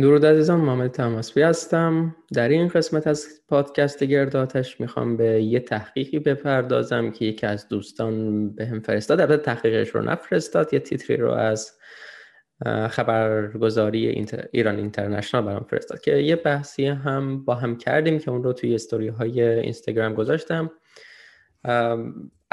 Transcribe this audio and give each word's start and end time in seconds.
درود 0.00 0.26
عزیزان 0.26 0.60
محمد 0.60 0.90
تماسبی 0.90 1.42
هستم. 1.42 2.16
در 2.34 2.48
این 2.48 2.68
قسمت 2.68 3.06
از 3.06 3.26
پادکست 3.48 4.04
گرداتش 4.04 4.80
می‌خوام 4.80 5.16
به 5.16 5.42
یه 5.42 5.60
تحقیقی 5.60 6.18
بپردازم 6.18 7.10
که 7.10 7.24
یکی 7.24 7.46
از 7.46 7.68
دوستان 7.68 8.50
بهم 8.54 8.80
فرستاد. 8.80 9.20
البته 9.20 9.42
تحقیقش 9.42 9.88
رو 9.88 10.02
نفرستاد 10.02 10.74
یه 10.74 10.80
تیتری 10.80 11.16
رو 11.16 11.30
از 11.30 11.72
خبرگزاری 12.90 14.26
ایران 14.52 14.76
اینترنشنال 14.76 15.44
برام 15.44 15.66
فرستاد 15.70 16.00
که 16.00 16.16
یه 16.16 16.36
بحثی 16.36 16.86
هم 16.86 17.44
با 17.44 17.54
هم 17.54 17.76
کردیم 17.76 18.18
که 18.18 18.30
اون 18.30 18.42
رو 18.42 18.52
توی 18.52 18.74
استوری 18.74 19.08
های 19.08 19.42
اینستاگرام 19.42 20.14
گذاشتم. 20.14 20.70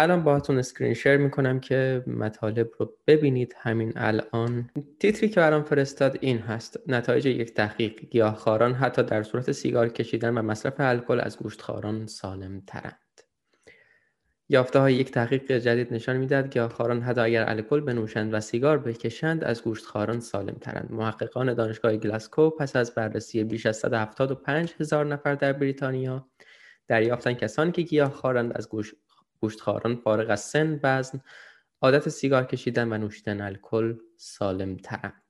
الان 0.04 0.24
باهاتون 0.24 0.58
screen 0.58 0.94
share 0.94 1.18
می‌کنم 1.18 1.60
که 1.60 2.04
مطالب 2.08 2.70
رو 2.80 2.94
ببینید. 3.08 3.56
همین 3.58 3.94
الان. 3.96 4.70
تیتری 5.00 5.30
که 5.30 5.36
برام 5.36 5.64
فرستاد 5.64 6.18
این 6.22 6.38
هست. 6.38 6.80
نتایج 6.88 7.26
یک 7.26 7.54
تحقیق 7.54 8.00
گیاهخواران 8.00 8.74
حتی 8.74 9.04
در 9.04 9.24
صورت 9.24 9.52
سیگار 9.52 9.90
کشیدن 9.90 10.38
و 10.38 10.42
مصرف 10.42 10.74
الکل 10.80 11.20
از 11.20 11.38
گوشتخواران 11.38 12.08
سالم 12.08 12.64
ترند 12.68 12.98
یافته 14.50 14.80
های 14.80 14.94
یک 14.94 15.12
تحقیق 15.12 15.52
جدید 15.52 15.94
نشان 15.94 16.18
می‌دهد 16.18 16.54
گیاهخواران 16.54 17.02
حتی 17.02 17.22
اگر 17.22 17.50
الکل 17.50 17.80
بنوشند 17.80 18.34
و 18.34 18.40
سیگار 18.40 18.78
بکشند 18.78 19.44
از 19.44 19.64
گوشتخواران 19.64 20.20
سالم 20.20 20.58
ترند 20.62 20.92
محققان 20.92 21.54
دانشگاه 21.54 21.98
گلاسکو 21.98 22.50
پس 22.50 22.76
از 22.76 22.96
بررسی 22.96 23.44
بیش 23.44 23.66
از 23.66 23.78
175 23.78 24.74
هزار 24.80 25.06
نفر 25.06 25.36
در 25.36 25.54
بریتانیا 25.54 26.28
دریافتن 26.88 27.34
کسانی 27.34 27.72
که 27.72 27.82
گیاهخوارند 27.82 28.58
از 28.58 28.70
گوش 28.70 28.94
گوشتخواران 29.44 29.96
فارغ 29.96 30.30
از 30.30 30.42
سن 30.42 30.80
وزن 30.84 31.22
عادت 31.82 32.10
سیگار 32.10 32.46
کشیدن 32.46 32.94
و 32.94 32.98
نوشیدن 32.98 33.42
الکل 33.42 33.96
سالم 34.18 34.78
ترند 34.78 35.24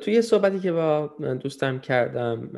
توی 0.00 0.22
صحبتی 0.22 0.60
که 0.60 0.72
با 0.72 1.06
دوستم 1.42 1.78
کردم 1.78 2.50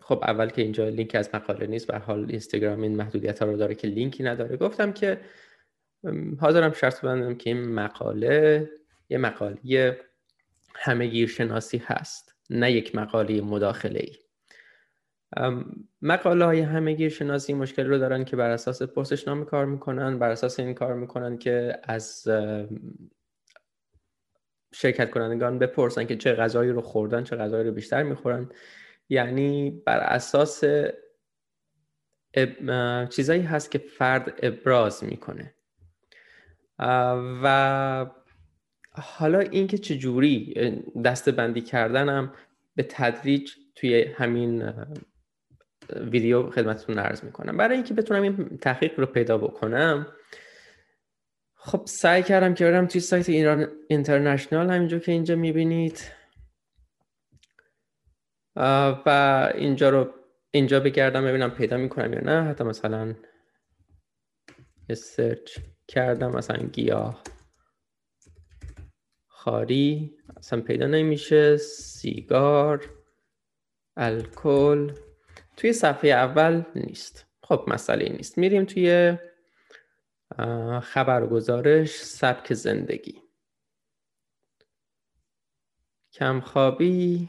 خب 0.00 0.20
اول 0.22 0.50
که 0.50 0.62
اینجا 0.62 0.88
لینک 0.88 1.14
از 1.14 1.30
مقاله 1.34 1.66
نیست 1.66 1.86
به 1.86 1.98
حال 1.98 2.26
اینستاگرام 2.28 2.82
این 2.82 2.96
محدودیت 2.96 3.38
ها 3.38 3.46
رو 3.46 3.56
داره 3.56 3.74
که 3.74 3.88
لینکی 3.88 4.22
نداره. 4.22 4.56
گفتم 4.56 4.92
که 4.92 5.20
حاضرم 6.40 6.72
شرط 6.72 7.00
بندم 7.00 7.34
که 7.34 7.50
این 7.50 7.74
مقاله 7.74 8.70
یه 9.08 9.18
مقاله 9.18 10.00
همه 10.74 11.06
گیر 11.06 11.28
شناسی 11.28 11.82
هست 11.84 12.34
نه 12.50 12.72
یک 12.72 12.94
مقاله 12.94 13.40
مداخله 13.40 14.00
ای 14.00 14.16
مقاله 16.02 16.44
های 16.44 16.60
همگیر 16.60 17.08
شناسی 17.08 17.54
مشکل 17.54 17.86
رو 17.86 17.98
دارن 17.98 18.24
که 18.24 18.36
بر 18.36 18.50
اساس 18.50 18.82
پرسشنامه 18.82 19.44
کار 19.44 19.66
می‌کنن 19.66 20.18
بر 20.18 20.30
اساس 20.30 20.60
این 20.60 20.74
کار 20.74 20.94
می‌کنن 20.94 21.38
که 21.38 21.78
از 21.82 22.28
شرکت 24.72 25.10
کنندگان 25.10 25.58
بپرسن 25.58 26.04
که 26.04 26.16
چه 26.16 26.32
غذایی 26.32 26.70
رو 26.70 26.80
خوردن 26.80 27.24
چه 27.24 27.36
غذایی 27.36 27.68
رو 27.68 27.72
بیشتر 27.72 28.02
می‌خورن. 28.02 28.48
یعنی 29.08 29.82
بر 29.86 29.98
اساس 29.98 30.64
چیزایی 33.10 33.42
هست 33.42 33.70
که 33.70 33.78
فرد 33.78 34.38
ابراز 34.42 35.04
می‌کنه. 35.04 35.54
و 37.42 38.06
حالا 38.92 39.38
اینکه 39.38 39.78
چجوری 39.78 40.54
دسته 41.04 41.32
بندی 41.32 41.60
کردنم 41.60 42.32
به 42.76 42.82
تدریج 42.82 43.52
توی 43.74 44.02
همین 44.02 44.72
ویدیو 45.96 46.50
خدمتتون 46.50 46.98
عرض 46.98 47.24
می‌کنم. 47.24 47.56
برای 47.56 47.74
اینکه 47.74 47.94
بتونم 47.94 48.22
این 48.22 48.58
تحقیق 48.58 49.00
رو 49.00 49.06
پیدا 49.06 49.38
بکنم 49.38 50.06
خب 51.54 51.82
سعی 51.86 52.22
کردم 52.22 52.54
که 52.54 52.64
برم 52.64 52.86
توی 52.86 53.00
سایت 53.00 53.28
ایران 53.28 53.68
اینترنشنال 53.88 54.70
همینجور 54.70 55.00
که 55.00 55.12
اینجا 55.12 55.36
می‌بینید. 55.36 56.00
و 59.06 59.52
اینجا 59.54 59.90
رو 59.90 60.14
اینجا 60.50 60.80
بگردم 60.80 61.24
ببینم 61.24 61.50
پیدا 61.50 61.76
می‌کنم 61.76 62.12
یا 62.12 62.20
نه. 62.20 62.42
حتی 62.42 62.64
مثلا 62.64 63.14
سرچ 64.96 65.58
کردم 65.88 66.30
مثلا 66.36 66.66
گیاه 66.66 67.22
خاری 69.28 70.16
اصلا 70.36 70.60
پیدا 70.60 70.86
نمیشه. 70.86 71.56
سیگار 71.56 72.90
الکل. 73.96 74.92
توی 75.60 75.72
صفحه 75.72 76.10
اول 76.10 76.62
نیست. 76.74 77.26
خب 77.42 77.64
مسئله 77.68 78.08
نیست. 78.08 78.38
میریم 78.38 78.64
توی 78.64 79.18
خبرگزارش 80.82 81.90
سبک 81.90 82.54
زندگی. 82.54 83.22
کمخوابی 86.12 87.28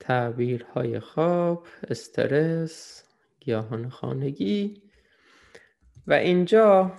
تعبیرهای 0.00 1.00
خواب 1.00 1.66
استرس 1.90 3.04
گیاهان 3.40 3.88
خانگی. 3.88 4.82
و 6.06 6.12
اینجا 6.12 6.92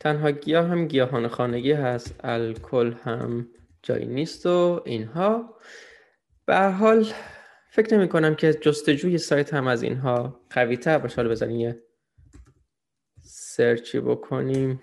تنها 0.00 0.30
گیاه 0.30 0.68
هم 0.68 0.86
گیاهان 0.86 1.28
خانگی 1.28 1.72
هست 1.72 2.20
الکل 2.24 2.92
هم 2.92 3.48
جایی 3.82 4.06
نیست 4.06 4.46
و 4.46 4.82
اینها. 4.84 5.58
به 6.46 6.60
حال 6.60 7.06
فکر 7.70 7.96
نمی 7.96 8.08
کنم 8.08 8.34
که 8.34 8.54
جستجوی 8.54 9.18
سایت 9.18 9.54
هم 9.54 9.66
از 9.66 9.82
اینها 9.82 10.40
قوی 10.50 10.76
تر 10.76 10.98
باشه. 10.98 11.16
حالا 11.16 11.30
بزنیم 11.30 11.60
یه 11.60 11.82
سرچی 13.22 14.00
بکنیم. 14.00 14.82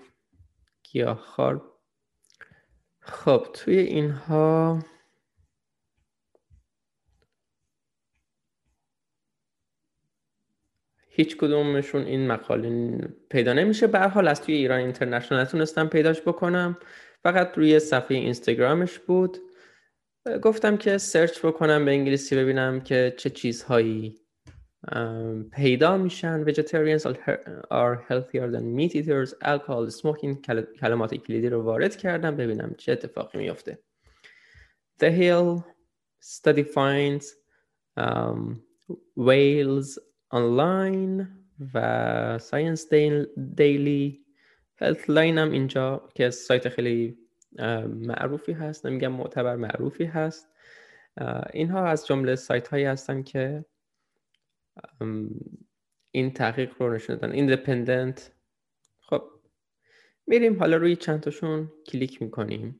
گیاهخوار. 0.83 1.71
خب 2.99 3.47
توی 3.53 3.77
اینها 3.77 4.79
هیچ 11.07 11.37
کدومشون 11.37 12.03
این 12.03 12.27
مقاله 12.27 12.97
پیدا 13.29 13.53
نمیشه. 13.53 13.87
به 13.87 13.99
حال 13.99 14.27
از 14.27 14.41
توی 14.41 14.55
ایران 14.55 14.79
اینترنشنال 14.79 15.41
نتونستم 15.41 15.87
پیداش 15.87 16.21
بکنم. 16.21 16.77
فقط 17.23 17.57
روی 17.57 17.79
صفحه 17.79 18.17
اینستاگرامش 18.17 18.99
بود. 18.99 19.37
گفتم 20.43 20.77
که 20.77 20.97
سرچ 20.97 21.45
بکنم 21.45 21.85
به 21.85 21.91
انگلیسی 21.91 22.35
ببینم 22.35 22.81
که 22.81 23.13
چه 23.17 23.29
چیزهایی 23.29 24.15
پیدا 25.51 25.97
میشن. 25.97 26.43
Vegetarians 26.43 27.05
are 27.71 27.95
healthier 28.09 28.51
than 28.51 28.75
meat 28.75 28.95
eaters. 28.95 29.33
Alcohol 29.43 29.91
smoking 29.91 30.41
کلمات 30.79 31.15
کلیدی 31.15 31.49
رو 31.49 31.61
وارد 31.61 31.95
کردم. 31.95 32.35
ببینم 32.35 32.75
چه 32.77 32.91
اتفاقی 32.91 33.37
میفته 33.37 33.79
The 35.01 35.11
Hill 35.11 35.63
study 36.19 36.63
finds 36.63 37.25
um, 37.97 38.61
Wales 39.15 39.97
Online 40.33 41.27
و 41.73 42.39
Science 42.39 42.81
Daily 43.55 44.28
Healthline 44.81 45.37
هم 45.37 45.51
اینجا 45.51 46.09
که 46.15 46.29
سایت 46.29 46.69
خیلی 46.69 47.17
معروفی 47.87 48.51
هست 48.51 48.85
نمیگم 48.85 49.11
معتبر 49.11 49.55
معروفی 49.55 50.05
هست. 50.05 50.47
اینها 51.53 51.85
از 51.85 52.07
جمله 52.07 52.35
سایت 52.35 52.67
هایی 52.67 52.85
هستن 52.85 53.23
که 53.23 53.65
این 56.11 56.33
تحقیق 56.33 56.81
رو 56.81 56.93
نشون 56.93 57.15
دادن. 57.15 57.33
Independent 57.33 58.31
خب 58.99 59.23
میریم 60.27 60.59
حالا 60.59 60.77
روی 60.77 60.95
چند 60.95 61.19
تاشون 61.19 61.71
کلیک 61.87 62.21
می‌کنیم. 62.21 62.79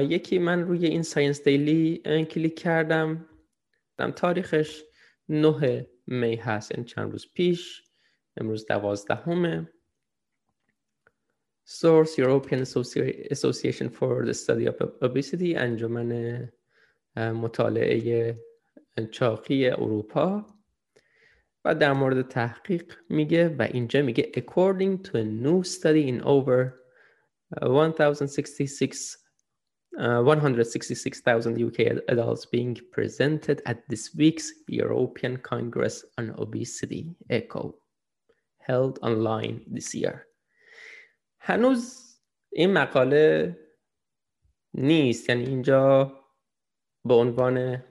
یکی 0.00 0.38
من 0.38 0.62
روی 0.62 0.86
این 0.86 1.02
Science 1.02 1.44
Daily 1.44 1.96
کلیک 2.30 2.58
کردم. 2.58 3.26
تاریخش 4.16 4.82
9 5.28 5.86
می 6.06 6.36
هست 6.36 6.70
یعنی 6.70 6.84
چند 6.84 7.12
روز 7.12 7.32
پیش 7.34 7.82
امروز 8.36 8.66
دوازدهمه. 8.66 9.68
Source 11.65 12.17
European 12.17 12.61
Association 12.61 13.89
for 13.89 14.25
the 14.25 14.33
Study 14.33 14.65
of 14.65 14.75
Obesity 15.01 15.55
انجمن 15.55 16.49
مطالعه 17.17 18.35
چاقی 19.11 19.69
اروپا 19.69 20.45
و 21.65 21.75
در 21.75 21.93
مورد 21.93 22.27
تحقیق 22.27 22.93
میگه 23.09 23.55
و 23.59 23.61
اینجا 23.61 24.01
میگه 24.01 24.31
according 24.37 25.07
to 25.07 25.11
a 25.11 25.23
new 25.23 25.63
study 25.63 26.07
in 26.07 26.21
over 26.23 26.73
1066 27.61 29.17
uh, 29.97 30.23
166,000 30.23 31.57
UK 31.57 31.79
adults 32.07 32.45
being 32.45 32.77
presented 32.91 33.61
at 33.65 33.77
this 33.89 34.15
week's 34.15 34.53
European 34.67 35.37
Congress 35.37 36.05
on 36.17 36.31
Obesity 36.37 37.13
ECHO 37.29 37.75
held 38.57 38.99
online 39.01 39.61
this 39.75 39.93
year 39.93 40.27
هنوز 41.46 42.06
این 42.52 42.72
مقاله 42.72 43.56
نیست 44.74 45.28
یعنی 45.28 45.44
اینجا 45.46 46.12
به 47.04 47.14
عنوان 47.14 47.84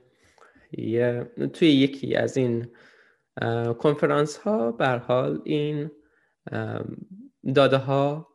یه 0.71 1.31
توی 1.53 1.71
یکی 1.71 2.15
از 2.15 2.37
این 2.37 2.75
کنفرانس 3.79 4.37
ها 4.37 4.71
بر 4.71 4.97
حال 4.97 5.41
این 5.45 5.91
داده 7.55 7.77
ها 7.77 8.27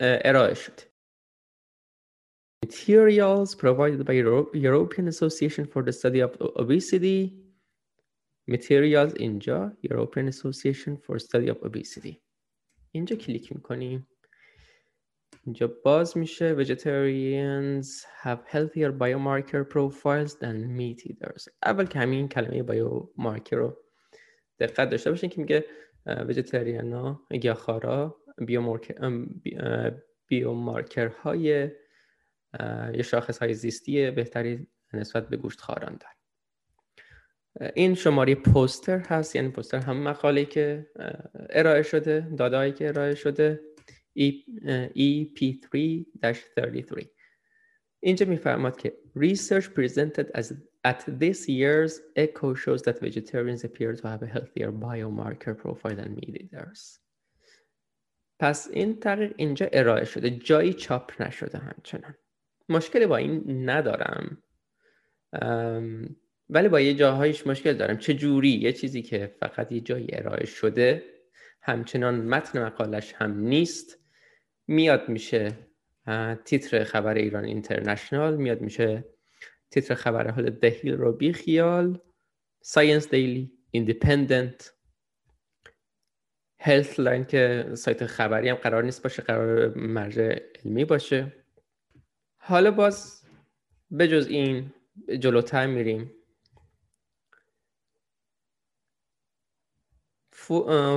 ارائه 0.00 0.54
شده 0.54 0.90
Materials 2.66 3.54
provided 3.54 4.04
by 4.04 4.14
European 4.68 5.08
Association 5.08 5.64
for 5.72 5.82
the 5.82 5.92
Study 5.92 6.20
of 6.20 6.32
Obesity 6.62 7.20
Materials 8.50 9.14
اینجا 9.16 9.76
European 9.82 10.28
Association 10.28 10.96
for 11.04 11.18
Study 11.18 11.48
of 11.48 11.58
Obesity 11.62 12.29
اینجا 12.90 13.16
کلیک 13.16 13.52
می‌کنیم 13.52 14.06
اینجا 15.44 15.66
باز 15.84 16.18
میشه. 16.18 16.64
Vegetarians 16.64 17.86
have 18.22 18.38
healthier 18.52 18.92
biomarker 19.02 19.64
profiles 19.74 20.32
than 20.34 20.56
meat 20.78 21.06
eaters. 21.10 21.48
اول 21.62 21.86
که 21.86 21.98
همین 21.98 22.28
کلمه 22.28 22.62
بایومارکر 22.62 23.56
رو 23.56 23.76
دقت 24.58 24.90
داشته 24.90 25.10
باشین 25.10 25.30
که 25.30 25.40
میگه 25.40 25.64
ویژیتریان 26.06 26.92
ها 26.92 27.26
گیاهخوارا 27.40 28.16
بیومارکر 30.28 31.08
های 31.08 31.70
یا 32.94 33.02
شاخص 33.02 33.38
های 33.38 33.54
زیستی 33.54 34.10
بهتری 34.10 34.66
نسبت 34.92 35.28
به 35.28 35.36
گوشت 35.36 35.60
خاران 35.60 35.96
دارن. 36.00 36.14
این 37.74 37.94
شماره 37.94 38.34
پوستر 38.34 38.98
هست 38.98 39.36
یعنی 39.36 39.48
پوستر 39.48 39.78
هم 39.78 40.02
مقاله 40.02 40.44
که 40.44 40.90
ارائه 41.50 41.82
شده 41.82 42.28
دادایی 42.36 42.72
که 42.72 42.88
ارائه 42.88 43.14
شده 43.14 43.60
EP3-33 44.18 47.06
اینجا 48.00 48.26
میفرماد 48.26 48.76
که 48.76 48.96
research 49.16 49.64
presented 49.64 50.30
as 50.38 50.52
at 50.86 51.04
this 51.22 51.48
year's 51.48 52.00
echo 52.16 52.54
shows 52.54 52.82
that 52.82 53.00
vegetarians 53.00 53.64
appear 53.64 53.94
to 53.94 54.08
have 54.08 54.22
a 54.22 54.26
healthier 54.34 54.72
biomarker 54.72 55.54
profile 55.62 55.96
than 55.96 56.14
meat 56.16 56.34
eaters. 56.42 56.98
پس 58.38 58.68
این 58.72 59.00
تحقیق 59.00 59.34
اینجا 59.36 59.68
ارائه 59.72 60.04
شده 60.04 60.30
جایی 60.30 60.74
چاپ 60.74 61.22
نشده 61.22 61.58
همچنان. 61.58 62.14
مشکلی 62.68 63.06
با 63.06 63.16
این 63.16 63.70
ندارم. 63.70 64.42
ولی 66.52 66.68
با 66.68 66.80
یه 66.80 66.94
جاهایش 66.94 67.46
مشکل 67.46 67.72
دارم. 67.72 67.98
چه 67.98 68.14
جوری؟ 68.14 68.48
یه 68.48 68.72
چیزی 68.72 69.02
که 69.02 69.34
فقط 69.40 69.72
یه 69.72 69.80
جایی 69.80 70.06
ارائه 70.12 70.46
شده 70.46 71.04
همچنان 71.62 72.14
متن 72.14 72.62
مقالش 72.62 73.12
هم 73.12 73.40
نیست. 73.40 73.98
میاد 74.66 75.08
میشه 75.08 75.48
تیتر 76.44 76.84
خبر 76.84 77.14
ایران 77.14 77.44
اینترنشنال 77.44 78.36
میاد 78.36 78.60
میشه 78.60 79.04
تیتر 79.70 79.94
خبر 79.94 80.30
حالا 80.30 80.50
Daily 80.50 80.73
Mail 80.73 80.92
رو 80.92 81.12
بی 81.12 81.32
خیال 81.32 81.98
Science 82.60 83.10
Daily 83.10 83.52
Independent 83.70 84.72
Healthline 86.60 87.24
که 87.24 87.70
سایت 87.74 88.06
خبری 88.06 88.48
هم 88.48 88.56
قرار 88.56 88.84
نیست 88.84 89.02
باشه 89.02 89.22
قرار 89.22 89.78
مرجع 89.78 90.38
علمی 90.64 90.84
باشه. 90.84 91.32
حالا 92.36 92.70
باز 92.70 93.22
بجز 93.98 94.26
این 94.26 94.72
جلوتر 95.18 95.66
میریم. 95.66 96.10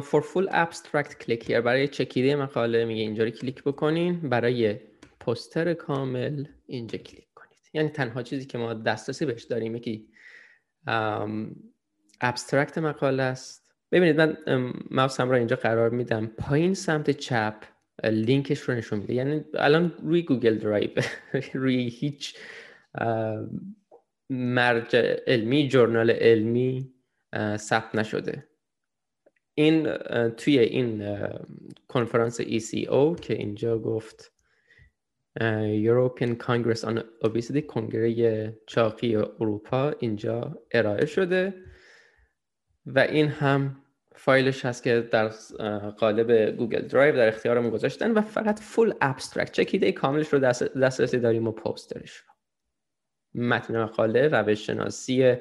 For 0.01 0.21
full 0.21 0.47
abstract 0.50 1.19
click 1.23 1.44
here. 1.44 1.51
برای 1.51 1.88
چکیده 1.88 2.35
مقاله 2.35 2.85
میگه 2.85 3.01
اینجا 3.01 3.23
رو 3.23 3.29
کلیک 3.29 3.63
بکنین. 3.63 4.29
برای 4.29 4.79
پوستر 5.19 5.73
کامل 5.73 6.45
اینجا 6.65 6.97
کلیک 6.97 7.27
کنید. 7.35 7.59
یعنی 7.73 7.89
تنها 7.89 8.23
چیزی 8.23 8.45
که 8.45 8.57
ما 8.57 8.73
دسترسی 8.73 9.25
بهش 9.25 9.44
داریم 9.44 9.75
یکی 9.75 10.07
abstract 12.21 12.77
مقاله 12.77 13.23
است. 13.23 13.75
ببینید 13.91 14.21
من 14.21 14.38
ماوسم 14.91 15.29
را 15.29 15.38
اینجا 15.38 15.55
قرار 15.55 15.89
میدم. 15.89 16.27
پایین 16.27 16.73
سمت 16.73 17.11
چپ 17.11 17.55
لینکش 18.03 18.59
رو 18.59 18.73
نشون 18.73 19.00
میده. 19.00 19.13
یعنی 19.13 19.44
الان 19.53 19.94
روی 20.03 20.21
Google 20.21 20.57
Drive 20.57 20.89
روی 21.53 21.88
هیچ 21.89 22.38
مرجع 24.29 25.15
علمی 25.27 25.67
journal 25.67 26.11
علمی 26.11 26.94
ثبت 27.57 27.95
نشده. 27.95 28.47
این 29.55 29.97
توی 30.29 30.59
این 30.59 31.17
کنفرانس 31.88 32.41
ECO 32.41 33.19
که 33.21 33.33
اینجا 33.33 33.79
گفت 33.79 34.33
European 35.39 36.38
Congress 36.38 36.85
on 36.85 37.03
Obesity 37.25 37.59
کنگره 37.59 38.59
چاقی 38.67 39.15
اروپا 39.15 39.94
اینجا 40.00 40.63
ارائه 40.71 41.05
شده. 41.05 41.53
و 42.85 43.00
این 43.00 43.27
هم 43.27 43.83
فایلش 44.15 44.65
هست 44.65 44.83
که 44.83 45.01
در 45.11 45.27
قالب 45.97 46.57
Google 46.57 46.81
Drive 46.81 47.15
در 47.15 47.27
اختیارمون 47.27 47.69
گذاشتن 47.69 48.11
و 48.11 48.21
فقط 48.21 48.59
full 48.59 48.94
abstract 49.01 49.51
چکیده 49.51 49.91
کاملش 49.91 50.33
رو 50.33 50.39
دسترسی 50.81 51.19
داریم 51.19 51.47
و 51.47 51.51
پوسترش 51.51 52.15
رو. 52.15 52.33
متن 53.44 53.83
مقاله 53.83 54.27
روش 54.27 54.67
شناسی 54.67 55.35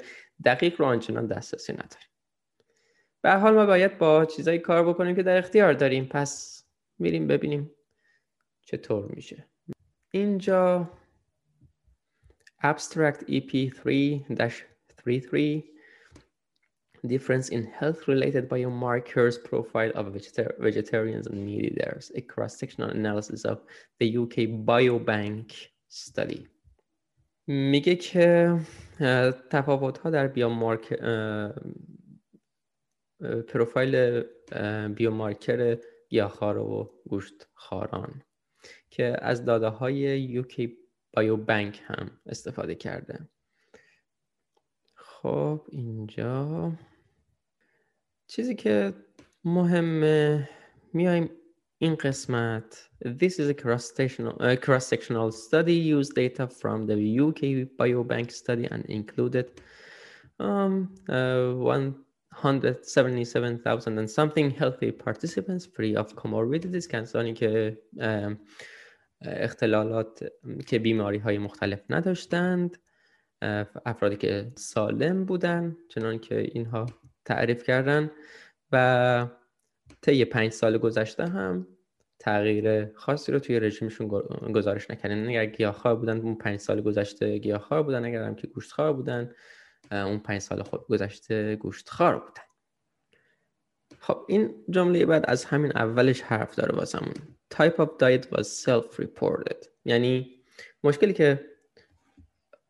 دقیق 0.44 0.80
رو 0.80 0.86
آنچنان 0.86 1.26
دسترسی 1.26 1.72
نداریم 1.72 2.11
به 3.22 3.32
حال 3.32 3.54
ما 3.54 3.66
باید 3.66 3.98
با 3.98 4.24
چیزایی 4.24 4.58
کار 4.58 4.88
بکنیم 4.88 5.16
که 5.16 5.22
در 5.22 5.38
اختیار 5.38 5.72
داریم 5.72 6.04
پس 6.04 6.62
میریم 6.98 7.26
ببینیم 7.26 7.70
چطور 8.66 9.12
میشه 9.12 9.46
اینجا 10.10 10.90
abstract 12.62 13.24
EP3-33 13.28 15.62
difference 17.06 17.48
in 17.48 17.64
health 17.64 18.06
related 18.06 18.48
biomarkers 18.48 19.36
profile 19.50 19.90
of 19.94 20.06
vegetarians 20.58 21.26
and 21.26 21.44
meat 21.44 21.64
eaters 21.64 22.12
a 22.14 22.20
cross-sectional 22.20 22.90
analysis 22.90 23.44
of 23.44 23.58
the 23.98 24.16
UK 24.22 24.36
Biobank 24.66 25.52
study 25.88 26.48
میگه 27.46 27.96
که 27.96 28.56
تفاوت 29.50 29.98
ها 29.98 30.10
در 30.10 30.26
بیومارک 30.26 30.92
پروفایل 33.48 34.22
بیومارکر 34.94 35.78
گیاهخوار 36.08 36.58
و 36.58 36.90
گوشت 37.08 37.48
خاران 37.54 38.22
که 38.90 39.16
از 39.20 39.44
داده 39.44 39.68
های 39.68 40.20
یوکی 40.20 40.78
بایو 41.12 41.36
بانک 41.36 41.80
هم 41.84 42.10
استفاده 42.26 42.74
کرده. 42.74 43.28
خب 44.94 45.66
اینجا 45.68 46.72
چیزی 48.26 48.54
که 48.54 48.94
مهمه 49.44 50.48
میایم 50.92 51.30
این 51.78 51.94
قسمت. 51.94 52.88
This 53.04 53.38
is 53.38 53.48
a 53.48 53.54
cross-sectional, 53.54 54.36
uh, 54.40 54.56
cross-sectional 54.56 55.32
study. 55.32 55.74
Used 55.74 56.14
data 56.14 56.46
from 56.46 56.86
the 56.86 56.96
UK 57.26 57.40
Biobank 57.78 58.30
study 58.30 58.66
and 58.70 58.84
included. 58.86 59.46
Um, 60.38 60.94
uh, 61.08 61.50
177,000 62.32 63.98
and 63.98 64.10
something 64.10 64.50
healthy 64.50 64.90
participants 64.90 65.66
free 65.66 65.94
of 65.96 66.14
comorbidities 66.16 66.88
کسانی 66.88 67.32
که 67.34 67.78
اختلالات 69.22 70.24
که 70.66 70.78
بیماری 70.78 71.18
های 71.18 71.38
مختلف 71.38 71.80
نداشتند 71.90 72.78
افرادی 73.86 74.16
که 74.16 74.52
سالم 74.56 75.24
بودن 75.24 75.76
چنان 75.88 76.18
که 76.18 76.40
اینها 76.40 76.86
تعریف 77.24 77.64
کردن 77.64 78.10
و 78.72 79.26
طی 80.00 80.24
پنج 80.24 80.52
سال 80.52 80.78
گذشته 80.78 81.26
هم 81.26 81.66
تغییر 82.18 82.92
خاصی 82.94 83.32
رو 83.32 83.38
توی 83.38 83.60
رژیمشون 83.60 84.08
گزارش 84.52 84.90
نکردن. 84.90 85.28
اگر 85.28 85.46
گیاهخوار 85.46 85.96
بودن 85.96 86.20
اون 86.20 86.34
پنج 86.34 86.60
سال 86.60 86.80
گذشته 86.80 87.38
گیاهخوار 87.38 87.82
بودن 87.82 88.04
اگر 88.04 88.22
هم 88.22 88.34
که 88.34 88.46
گوشتخوار 88.46 88.92
بودن 88.92 89.32
اون 89.90 90.18
پنج 90.18 90.40
سال 90.40 90.62
خود 90.62 90.86
گذشته 90.86 91.56
گوشتخوار 91.56 92.18
بودن. 92.18 92.42
خب 93.98 94.24
این 94.28 94.64
جمله 94.70 95.06
بعد 95.06 95.24
از 95.28 95.44
همین 95.44 95.72
اولش 95.76 96.22
حرف 96.22 96.54
داره 96.54 96.74
واسمون. 96.74 97.14
Type 97.54 97.76
of 97.76 97.88
diet 98.00 98.26
was 98.30 98.44
self-reported. 98.44 99.66
یعنی 99.84 100.42
مشکلی 100.84 101.12
که 101.12 101.52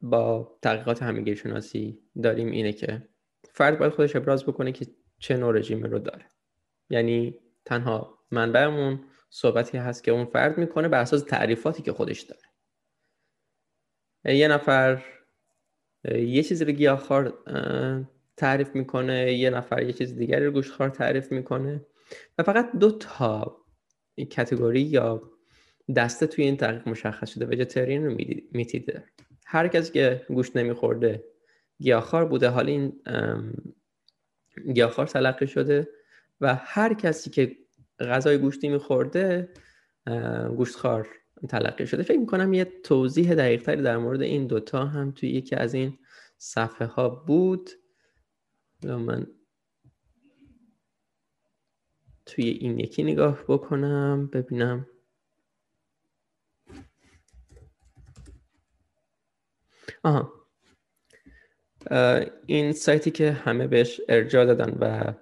با 0.01 0.59
تحقیقات 0.63 1.03
همگیر 1.03 1.37
شناسی 1.37 2.03
داریم 2.23 2.51
اینه 2.51 2.73
که 2.73 3.09
فرد 3.51 3.79
باید 3.79 3.93
خودش 3.93 4.17
ابراز 4.17 4.45
بکنه 4.45 4.73
که 4.73 4.87
چه 5.19 5.37
نوع 5.37 5.59
رژیم 5.59 5.83
رو 5.83 5.99
داره. 5.99 6.27
یعنی 6.91 7.39
تنها 7.65 8.19
منبعمون 8.31 9.05
صحبتی 9.31 9.79
هست 9.79 10.05
که 10.05 10.11
اون 10.11 10.25
فرد 10.25 10.59
می‌کنه 10.59 10.89
بر 10.89 11.01
اساس 11.01 11.23
تعریفاتی 11.23 11.83
که 11.83 11.93
خودش 11.93 12.21
داره. 12.21 12.43
یه 14.37 14.49
نفر 14.49 15.05
یه 16.05 16.43
چیزی 16.43 16.65
رو 16.65 16.73
گیاهخوار 16.73 17.39
تعریف 18.37 18.75
می‌کنه 18.75 19.33
یه 19.33 19.51
نفر 19.51 19.83
یه 19.83 19.93
چیز 19.93 20.17
دیگری 20.17 20.47
رو 20.47 20.53
گوشتخوار 20.53 20.89
تعریف 20.89 21.33
می‌کنه 21.33 21.87
و 22.39 22.43
فقط 22.43 22.73
دو 22.73 22.91
تا 22.91 23.57
کتگوری 24.31 24.81
یا 24.81 25.23
دسته 25.97 26.27
توی 26.27 26.45
این 26.45 26.57
تحقیق 26.57 26.89
مشخص 26.89 27.31
شده 27.31 27.47
ویژیتریان 27.47 28.07
و 28.07 28.17
میتیده. 28.53 29.05
هر 29.47 29.69
کسی 29.69 29.93
که 29.93 30.27
گوشت 30.29 30.57
نمیخورده 30.57 31.25
گیاهخوار 31.79 32.25
بوده 32.25 32.49
حالا 32.49 32.69
این 32.69 32.93
گیاهخوار 34.75 35.07
تلقی 35.07 35.47
شده 35.47 35.89
و 36.41 36.55
هر 36.55 36.95
کسی 36.95 37.31
که 37.31 37.57
غذای 38.01 38.39
گوشتی 38.39 38.69
میخورده 38.69 39.49
گوشتخوار 40.57 41.09
تلقی 41.49 41.87
شده. 41.87 42.03
فکر 42.03 42.19
می‌کنم 42.19 42.53
یه 42.53 42.65
توضیح 42.65 43.35
دقیق 43.35 43.63
تری 43.63 43.83
در 43.83 43.97
مورد 43.97 44.23
این 44.23 44.47
دوتا 44.47 44.87
هم 44.87 45.11
توی 45.13 45.29
یکی 45.29 45.57
از 45.57 45.75
این 45.75 45.99
صفحه 46.39 46.87
ها 46.87 47.09
بود. 47.09 47.71
من 48.83 49.27
توی 52.27 52.49
این 52.49 52.79
یکی 52.79 53.03
نگاه 53.03 53.45
بکنم 53.49 54.27
ببینم. 54.33 54.87
آها. 60.03 60.33
این 62.47 62.73
سایتی 62.73 63.11
که 63.11 63.33
همه 63.33 63.67
بهش 63.67 64.01
ارجاع 64.09 64.45
دادن 64.45 64.79
و 64.81 65.15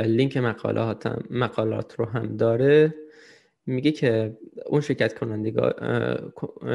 لینک 0.00 0.36
مقالات, 0.36 1.06
مقالات 1.30 1.94
رو 1.98 2.04
هم 2.04 2.36
داره. 2.36 2.94
میگه 3.66 3.92
که 3.92 4.38
اون 4.66 4.80
شرکت 4.80 5.18
کننده, 5.18 5.52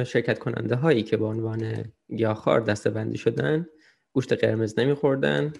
شرکت 0.03 0.39
کننده 0.39 0.75
هایی 0.75 1.03
که 1.03 1.17
به 1.17 1.25
عنوان 1.25 1.94
گیاهخوار 2.15 2.62
دسته 2.62 2.89
بندی 2.89 3.17
شدن 3.17 3.67
گوشت 4.13 4.34
قرمز 4.34 4.79
نمیخوردن 4.79 5.53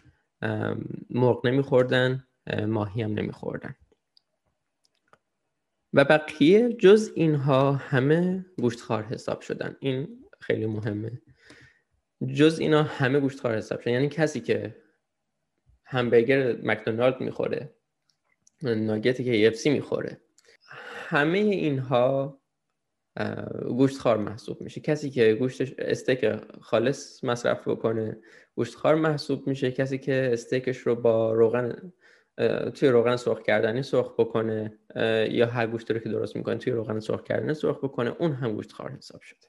مرغ 1.10 1.48
نمیخوردن 1.48 2.28
ماهی 2.68 3.02
هم 3.02 3.14
نمیخوردن. 3.14 3.76
و 5.94 6.06
بقیه 6.06 6.74
جز 6.74 7.12
اینها 7.16 7.72
همه 7.72 8.46
گوشتخوار 8.58 9.04
حساب 9.04 9.42
شدن. 9.42 9.76
این 9.80 10.26
خیلی 10.40 10.66
مهمه. 10.66 11.22
جز 12.34 12.60
اینا 12.60 12.84
همه 12.84 13.20
گوشتخوار 13.20 13.58
حساب 13.58 13.82
شدن. 13.82 13.92
یعنی 13.94 14.10
کسی 14.10 14.40
که 14.40 14.76
همبرگر 15.86 16.56
مکدونالد 16.64 17.22
می‌خوره 17.22 17.76
ناگت 18.62 19.22
که 19.22 19.52
سی 19.52 19.70
می‌خوره 19.70 20.22
همه 21.10 21.38
اینها 21.38 22.42
گوشتخوار 23.68 24.18
محسوب 24.18 24.62
میشه. 24.62 24.82
کسی 24.82 25.10
که 25.10 25.34
گوشت 25.34 25.80
استیک 25.80 26.26
خالص 26.62 27.24
مصرف 27.24 27.68
بکنه 27.68 28.18
گوشتخوار 28.56 28.96
محسوب 28.96 29.48
میشه. 29.48 29.72
کسی 29.72 29.98
که 29.98 30.30
استیکش 30.34 30.78
رو 30.78 30.96
با 30.96 31.34
روغن 31.34 31.94
توی 32.74 32.90
روغن 32.90 33.16
سرخ 33.16 33.42
کردنی 33.42 33.84
سرخ 33.84 34.14
بکنه 34.14 34.80
یا 35.30 35.46
هر 35.46 35.68
گوشت 35.68 35.92
رو 35.92 36.00
که 36.00 36.10
درست 36.10 36.36
می‌کنه 36.36 36.58
توی 36.58 36.74
روغن 36.74 37.00
سرخ 37.00 37.24
کردنی 37.24 37.54
سرخ 37.54 37.78
بکنه 37.78 38.16
اون 38.20 38.32
هم 38.32 38.54
گوشتخوار 38.54 38.92
حساب 38.92 39.22
شده. 39.22 39.48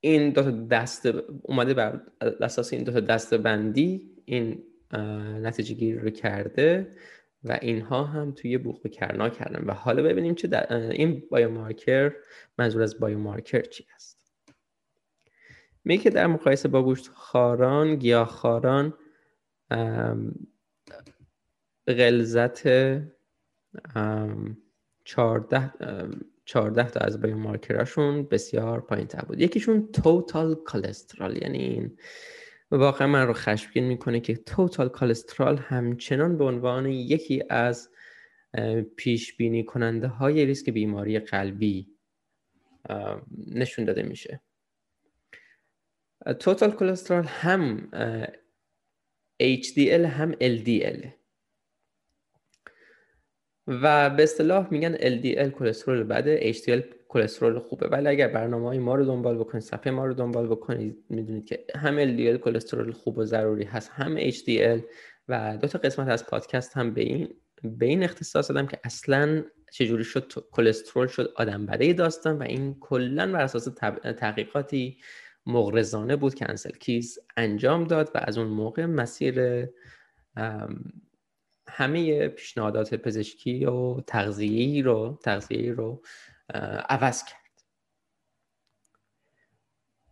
این 0.00 0.30
دو 0.30 0.42
تا 0.42 0.50
دست 0.50 1.06
اومده 1.42 1.74
بر 1.74 2.00
اساس 2.20 2.72
این 2.72 2.84
دو 2.84 2.92
تا 2.92 3.00
دست 3.00 3.34
بندی 3.34 4.10
این 4.24 4.62
نتیجه 5.42 5.74
گیری 5.74 5.98
رو 5.98 6.10
کرده. 6.10 6.96
و 7.44 7.58
اینها 7.62 8.04
هم 8.04 8.32
توی 8.32 8.58
بوق 8.58 8.86
کرنا 8.86 9.28
کردن. 9.28 9.64
و 9.66 9.72
حالا 9.72 10.02
ببینیم 10.02 10.34
چه 10.34 10.66
این 10.70 11.22
بایومارکر 11.30 12.12
منظور 12.58 12.82
از 12.82 13.00
بایومارکر 13.00 13.62
چی 13.62 13.86
است؟ 13.94 14.32
میگه 15.84 16.02
که 16.02 16.10
در 16.10 16.26
مقایسه 16.26 16.68
با 16.68 16.82
گوشت 16.82 17.08
خاران 17.08 17.96
گیاه 17.96 18.28
خاران 18.28 18.94
غلظت 21.86 22.68
14 25.04 25.72
14 26.44 26.90
تا 26.90 27.00
از 27.00 27.20
بایومارکراشون 27.20 28.22
بسیار 28.22 28.80
پایین 28.80 29.06
تر 29.06 29.24
بود. 29.24 29.40
یکیشون 29.40 29.92
توتال 29.92 30.54
کالسترال 30.54 31.42
یعنی 31.42 31.58
این 31.58 31.98
واقعا 32.70 33.06
من 33.06 33.26
رو 33.26 33.32
خشمگین 33.32 33.84
می‌کنه 33.84 34.20
که 34.20 34.36
توتال 34.36 34.88
کالسترال 34.88 35.56
همچنان 35.58 36.38
به 36.38 36.44
عنوان 36.44 36.86
یکی 36.86 37.42
از 37.50 37.90
پیش 38.96 39.36
بینی 39.36 39.64
کننده 39.64 40.08
های 40.08 40.46
ریسک 40.46 40.70
بیماری 40.70 41.18
قلبی 41.18 41.88
نشون 43.46 43.84
داده 43.84 44.02
میشه. 44.02 44.40
توتال 46.40 46.70
کلسترول 46.70 47.24
هم 47.26 47.88
HDL 49.42 50.04
هم 50.04 50.32
LDL 50.32 51.19
و 53.70 54.10
به 54.10 54.22
اصطلاح 54.22 54.68
میگن 54.70 54.96
LDL 54.96 55.50
کلسترول 55.50 56.02
بده 56.02 56.52
HDL 56.52 56.82
کلسترول 57.08 57.58
خوبه. 57.58 57.88
ولی 57.88 58.08
اگر 58.08 58.28
برنامه 58.28 58.68
های 58.68 58.78
ما 58.78 58.94
رو 58.94 59.04
دنبال 59.04 59.38
بکنید 59.38 59.62
صفحه 59.62 59.92
ما 59.92 60.06
رو 60.06 60.14
دنبال 60.14 60.46
بکنید 60.46 61.04
می‌دونید 61.08 61.46
که 61.46 61.64
هم 61.76 62.04
LDL 62.04 62.38
کلسترول 62.38 62.92
خوب 62.92 63.18
و 63.18 63.24
ضروری 63.24 63.64
هست 63.64 63.90
هم 63.94 64.30
HDL 64.30 64.80
و 65.28 65.58
دو 65.60 65.68
تا 65.68 65.78
قسمت 65.78 66.08
از 66.08 66.26
پادکست 66.26 66.76
هم 66.76 66.94
به 66.94 67.00
این 67.00 67.28
به 67.62 67.86
این 67.86 68.02
اختصاص 68.02 68.50
دادم 68.50 68.66
که 68.66 68.80
اصلا 68.84 69.44
چجوری 69.72 70.04
شد 70.04 70.32
کلسترول 70.52 71.06
شد 71.06 71.32
آدم 71.36 71.66
بده 71.66 71.92
داستان 71.92 72.38
و 72.38 72.42
این 72.42 72.76
کلا 72.80 73.32
بر 73.32 73.42
اساس 73.42 73.68
تحقیقاتی 74.18 74.98
مغرضانه 75.46 76.16
بود 76.16 76.34
که 76.34 76.48
انسل 76.48 76.70
کیز 76.70 77.18
انجام 77.36 77.84
داد 77.84 78.10
و 78.14 78.20
از 78.22 78.38
اون 78.38 78.46
موقع 78.46 78.86
مسیر 78.86 79.66
همه 81.80 82.28
پیشنهادات 82.28 82.94
پزشکی 82.94 83.64
و 83.64 84.00
تغذیه‌ای 84.00 84.82
رو 84.82 85.18
تغذیه‌ای 85.22 85.70
رو 85.70 86.02
عوض 86.88 87.24
کرد. 87.24 87.40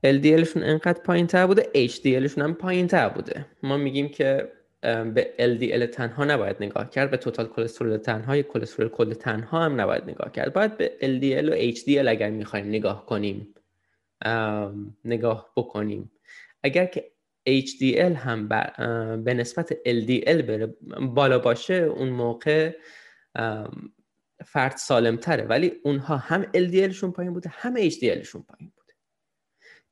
LDLشون 0.07 0.63
انقدر 0.63 1.03
پایین 1.03 1.27
تر 1.27 1.47
بوده 1.47 1.89
HDLشون 1.89 2.39
هم 2.39 2.55
پایین 2.55 2.87
تر 2.87 3.09
بوده. 3.09 3.47
ما 3.63 3.77
میگیم 3.77 4.09
که 4.09 4.53
به 4.83 5.35
LDL 5.39 5.95
تنها 5.95 6.25
نباید 6.25 6.57
نگاه 6.61 6.91
کرد 6.91 7.11
به 7.11 7.17
توتال 7.17 7.47
کلسترول 7.47 7.97
تنها 7.97 8.37
یا 8.37 8.43
کلسترول 8.43 8.89
کل 8.89 9.15
تنها 9.15 9.65
هم 9.65 9.81
نباید 9.81 10.03
نگاه 10.05 10.33
کرد. 10.33 10.53
باید 10.53 10.77
به 10.77 10.93
LDL 11.01 11.49
و 11.53 11.73
HDL 11.73 12.09
اگر 12.09 12.31
می‌خوایم 12.31 12.69
نگاه 12.69 13.07
کنیم 13.07 13.55
نگاه 15.05 15.53
بکنیم. 15.57 16.11
اگر 16.63 16.87
که 16.87 17.11
HDL 17.49 18.17
هم 18.17 18.49
به 19.25 19.35
نسبت 19.35 19.73
LDL 19.73 20.43
بره 20.43 20.75
بالا 21.01 21.39
باشه 21.39 21.75
اون 21.75 22.09
موقع 22.09 22.77
فرد 24.45 24.77
سالم 24.77 25.17
تره 25.17 25.45
ولی 25.45 25.73
اونها 25.85 26.17
هم 26.17 26.43
LDLشون 26.43 27.13
پایین 27.13 27.33
بوده 27.33 27.51
هم 27.53 27.91
HDLشون 27.91 28.45
پایین 28.47 28.73
بوده. 28.77 28.95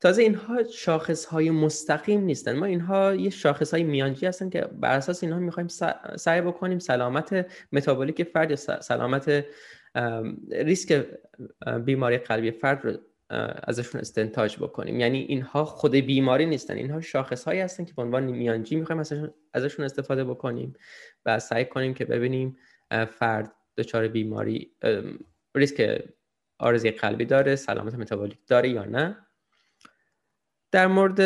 تازه 0.00 0.22
اینها 0.22 0.64
شاخص 0.64 1.25
های 1.25 1.50
مستقیم 1.50 2.20
نیستن. 2.20 2.58
ما 2.58 2.66
اینها 2.66 3.14
یه 3.14 3.30
شاخص 3.30 3.75
های 3.75 3.82
میانجی 3.82 4.26
هستن 4.26 4.50
که 4.50 4.60
بر 4.60 4.96
اساس 4.96 5.22
اینها 5.22 5.38
می‌خوایم 5.38 5.68
سعی 6.16 6.40
بکنیم 6.40 6.78
سلامت 6.78 7.46
متابولیک 7.72 8.22
فرد 8.22 8.50
یا 8.50 8.56
سلامت 8.56 9.44
ریسک 10.50 11.06
بیماری 11.84 12.18
قلبی 12.18 12.50
فرد 12.50 12.84
رو 12.84 12.98
ازشون 13.62 14.00
استنتاج 14.00 14.56
بکنیم. 14.56 15.00
یعنی 15.00 15.18
اینها 15.18 15.64
خود 15.64 15.95
بیماری 15.95 16.47
نیستن. 16.47 16.76
اینها 16.76 17.00
شاخص 17.00 17.45
هایی 17.45 17.61
هستن 17.61 17.85
که 17.85 17.95
به 17.95 18.02
عنوان 18.02 18.25
میانجی 18.25 18.76
می‌خوایم 18.76 19.02
ازشون 19.54 19.85
استفاده 19.85 20.25
بکنیم 20.25 20.73
و 21.26 21.38
سعی 21.38 21.64
کنیم 21.64 21.95
که 21.95 22.04
ببینیم 22.04 22.56
فرد 23.11 23.52
دچار 23.76 24.09
بیماری 24.09 24.71
ریسک 25.54 26.02
آرزی 26.59 26.90
قلبی 26.90 27.25
داره 27.25 27.56
سلامت 27.56 27.95
متابولیک 27.95 28.38
داره 28.47 28.68
یا 28.68 28.85
نه. 28.85 29.16
در 30.73 30.87
مورد 30.87 31.21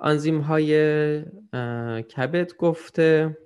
آنزیم 0.00 0.40
های 0.40 0.72
کبد 2.02 2.56
گفته 2.56 3.38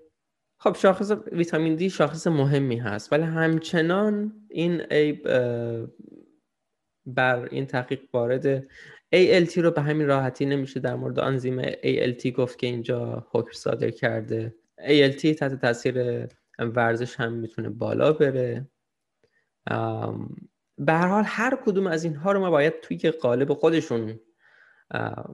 خب 0.58 0.76
شاخص 0.76 1.12
ویتامین 1.32 1.74
دی 1.74 1.90
شاخص 1.90 2.26
مهمی 2.26 2.76
هست 2.76 3.12
ولی 3.12 3.22
همچنان 3.22 4.32
این 4.50 4.80
عیب 4.80 5.28
بر 7.06 7.48
این 7.50 7.66
تحقیق 7.66 8.00
وارد 8.12 8.66
ALT 9.14 9.56
رو 9.56 9.70
به 9.70 9.82
همین 9.82 10.06
راحتی 10.06 10.46
نمیشه 10.46 10.80
در 10.80 10.94
مورد 10.94 11.18
آنزیم 11.18 11.62
ALT 11.72 12.26
گفت 12.26 12.58
که 12.58 12.66
اینجا 12.66 13.26
حکم 13.30 13.52
صادر 13.52 13.90
کرده. 13.90 14.54
ALT 14.80 15.34
تحت 15.34 15.60
تاثیر 15.60 16.26
ورزش 16.58 17.16
هم 17.16 17.32
می‌تونه 17.32 17.68
بالا 17.68 18.12
بره. 18.12 18.66
به 20.78 20.92
هر 20.92 21.06
حال 21.06 21.24
هر 21.26 21.58
کدوم 21.64 21.86
از 21.86 22.04
اینها 22.04 22.32
رو 22.32 22.40
ما 22.40 22.50
باید 22.50 22.80
توی 22.80 23.10
قالب 23.10 23.52
خودشون 23.52 24.20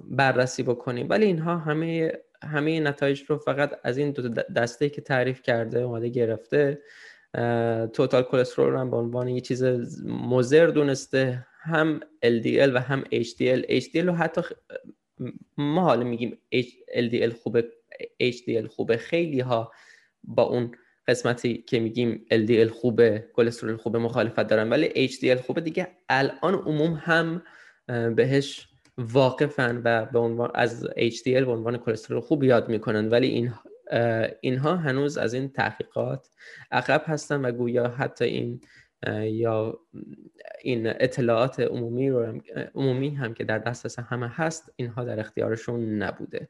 بررسی 0.04 0.62
بکنیم. 0.62 1.06
ولی 1.10 1.26
اینها 1.26 1.56
همه 1.56 2.12
همه 2.42 2.80
نتایج 2.80 3.22
رو 3.28 3.38
فقط 3.38 3.80
از 3.84 3.98
این 3.98 4.10
دو 4.10 4.28
دسته 4.28 4.88
که 4.88 5.00
تعریف 5.00 5.42
کرده 5.42 5.80
اومده 5.80 6.08
گرفته. 6.08 6.82
توتال 7.92 8.22
کلسترول 8.22 8.72
رو 8.72 8.78
هم 8.78 8.90
به 8.90 8.96
عنوان 8.96 9.28
یه 9.28 9.40
چیز 9.40 9.64
مزر 10.04 10.66
دونسته. 10.66 11.46
هم 11.62 12.00
LDL 12.24 12.70
و 12.74 12.80
هم 12.80 13.04
HDL 13.04 13.82
HDL 13.82 13.96
رو 13.96 14.12
حتی 14.12 14.40
ما 15.56 15.80
حالا 15.80 16.04
میگیم 16.04 16.38
LDL 16.94 17.32
خوبه 17.42 17.72
HDL 18.22 18.66
خوبه. 18.66 18.96
خیلی 18.96 19.40
ها 19.40 19.72
با 20.24 20.42
اون 20.42 20.74
قسمتی 21.08 21.62
که 21.62 21.80
میگیم 21.80 22.26
LDL 22.32 22.68
خوبه 22.68 23.24
کلسترول 23.32 23.76
خوبه 23.76 23.98
مخالفت 23.98 24.46
دارن 24.46 24.68
ولی 24.68 25.08
HDL 25.08 25.40
خوبه. 25.40 25.60
دیگه 25.60 25.88
الان 26.08 26.54
عموم 26.54 27.00
هم 27.02 27.42
بهش 28.14 28.68
واقفن 28.98 29.82
و 29.84 30.04
به 30.04 30.18
عنوان 30.18 30.50
از 30.54 30.86
HDL 30.86 31.44
به 31.44 31.52
عنوان 31.52 31.76
کلسترول 31.76 32.20
خوب 32.20 32.44
یاد 32.44 32.68
می‌کنن. 32.68 33.08
ولی 33.08 33.26
این 33.26 33.52
اینها 34.40 34.76
هنوز 34.76 35.18
از 35.18 35.34
این 35.34 35.48
تحقیقات 35.48 36.28
عقب 36.70 37.02
هستن 37.06 37.44
و 37.44 37.52
گویا 37.52 37.88
حتی 37.88 38.24
این 38.24 38.60
یا 39.22 39.80
این 40.62 40.86
اطلاعات 40.86 41.60
عمومی 41.60 42.10
رو 42.10 42.40
عمومی 42.74 43.10
هم 43.10 43.34
که 43.34 43.44
در 43.44 43.58
دسترس 43.58 43.98
همه 43.98 44.28
هست 44.28 44.72
اینها 44.76 45.04
در 45.04 45.20
اختیارشون 45.20 46.02
نبوده. 46.02 46.48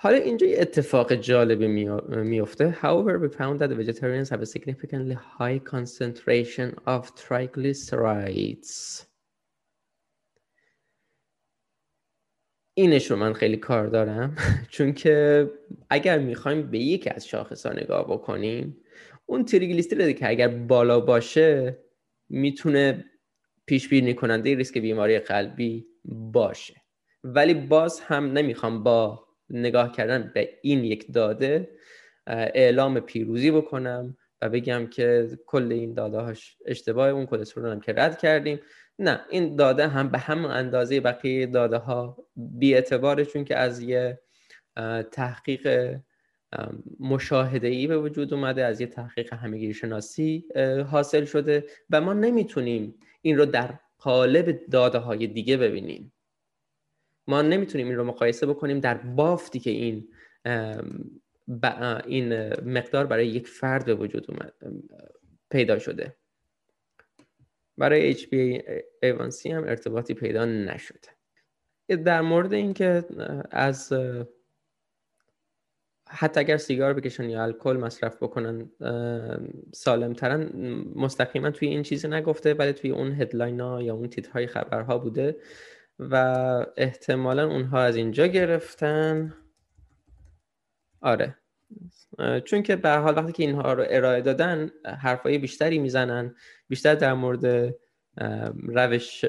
حالا 0.00 0.16
اینجا 0.16 0.46
یه 0.46 0.60
اتفاق 0.60 1.14
جالبی 1.14 1.66
میفته. 2.08 2.72
However 2.72 3.18
we 3.18 3.28
found 3.36 3.60
that 3.60 3.70
vegetarians 3.70 4.30
have 4.30 4.42
a 4.42 4.46
significantly 4.46 5.16
high 5.38 5.58
concentration 5.58 6.74
of 6.86 7.14
triglycerides. 7.14 9.04
اینش 12.74 13.10
رو 13.10 13.16
من 13.16 13.32
خیلی 13.32 13.56
کار 13.56 13.86
دارم 13.86 14.36
چون 14.74 14.92
که 14.92 15.50
اگر 15.90 16.18
می‌خوایم 16.18 16.70
به 16.70 16.78
یکی 16.78 17.10
از 17.10 17.26
شاخص 17.26 17.66
ها 17.66 17.72
نگاه 17.72 18.04
بکنیم 18.10 18.76
اون 19.30 19.44
تریگلیسیرید 19.44 20.18
که 20.18 20.28
اگر 20.28 20.48
بالا 20.48 21.00
باشه 21.00 21.78
می‌تونه 22.28 23.04
پیش 23.66 23.88
بینی 23.88 24.14
کننده 24.14 24.54
ریسک 24.54 24.78
بیماری 24.78 25.18
قلبی 25.18 25.86
باشه. 26.04 26.74
ولی 27.24 27.54
باز 27.54 28.00
هم 28.00 28.32
نمی‌خوام 28.32 28.82
با 28.82 29.24
نگاه 29.50 29.92
کردن 29.92 30.32
به 30.34 30.50
این 30.62 30.84
یک 30.84 31.12
داده 31.12 31.68
اعلام 32.26 33.00
پیروزی 33.00 33.50
بکنم 33.50 34.16
و 34.42 34.48
بگم 34.48 34.86
که 34.86 35.28
کل 35.46 35.72
این 35.72 35.94
داده 35.94 36.18
هاش 36.18 36.56
اشتباه 36.66 37.08
اون 37.08 37.26
کلسترول 37.26 37.70
هم 37.70 37.80
که 37.80 37.92
رد 37.92 38.18
کردیم. 38.18 38.60
نه 38.98 39.20
این 39.30 39.56
داده 39.56 39.88
هم 39.88 40.08
به 40.08 40.18
همون 40.18 40.50
اندازه 40.50 41.00
بقیه 41.00 41.46
داده 41.46 41.76
ها 41.76 42.26
بی 42.36 42.82
چون 43.32 43.44
که 43.44 43.56
از 43.56 43.80
یه 43.80 44.20
تحقیق 45.12 45.96
مشاهده 47.00 47.68
ای 47.68 47.86
به 47.86 47.98
وجود 47.98 48.34
اومده 48.34 48.64
از 48.64 48.80
یه 48.80 48.86
تحقیق 48.86 49.34
همگیر 49.34 49.72
شناسی 49.72 50.44
حاصل 50.90 51.24
شده 51.24 51.64
و 51.90 52.00
ما 52.00 52.12
نمی‌تونیم 52.12 52.94
این 53.22 53.38
رو 53.38 53.46
در 53.46 53.78
قالب 53.98 54.66
داده 54.66 54.98
های 54.98 55.26
دیگه 55.26 55.56
ببینیم. 55.56 56.12
ما 57.26 57.42
نمی‌تونیم 57.42 57.86
این 57.86 57.96
رو 57.96 58.04
مقایسه 58.04 58.46
بکنیم 58.46 58.80
در 58.80 58.94
بافتی 58.94 59.60
که 59.60 59.70
این 59.70 60.08
این 62.06 62.48
مقدار 62.48 63.06
برای 63.06 63.26
یک 63.26 63.48
فرد 63.48 63.84
به 63.84 63.94
وجود 63.94 64.30
اومد 64.30 64.52
پیدا 65.50 65.78
شده. 65.78 66.16
برای 67.78 68.14
HbA1c 68.14 69.46
هم 69.46 69.64
ارتباطی 69.64 70.14
پیدا 70.14 70.44
نشده. 70.44 71.08
در 72.04 72.20
مورد 72.20 72.52
اینکه 72.52 73.04
از 73.50 73.92
حتی 76.10 76.40
اگر 76.40 76.56
سیگار 76.56 76.94
بکشن 76.94 77.30
یا 77.30 77.42
الکل 77.42 77.76
مصرف 77.76 78.22
بکنن 78.22 78.70
سالم 79.72 80.12
ترن 80.12 80.50
مستقیما 80.94 81.50
توی 81.50 81.68
این 81.68 81.82
چیزی 81.82 82.08
نگفته 82.08 82.54
ولی 82.54 82.72
توی 82.72 82.90
اون 82.90 83.12
هدلاین 83.12 83.60
ها 83.60 83.82
یا 83.82 83.94
اون 83.94 84.08
تیترهای 84.08 84.46
خبرها 84.46 84.98
بوده 84.98 85.36
و 85.98 86.14
احتمالا 86.76 87.46
اونها 87.46 87.82
از 87.82 87.96
اینجا 87.96 88.26
گرفتن. 88.26 89.34
آره. 91.00 91.34
چون 92.44 92.62
که 92.62 92.76
به 92.76 92.90
حال 92.90 93.16
وقتی 93.16 93.32
که 93.32 93.42
اینها 93.42 93.72
رو 93.72 93.84
ارائه 93.88 94.20
دادن 94.20 94.70
حرفای 94.84 95.38
بیشتری 95.38 95.78
می‌زنن 95.78 96.34
بیشتر 96.68 96.94
در 96.94 97.14
مورد 97.14 97.74
روش 98.68 99.24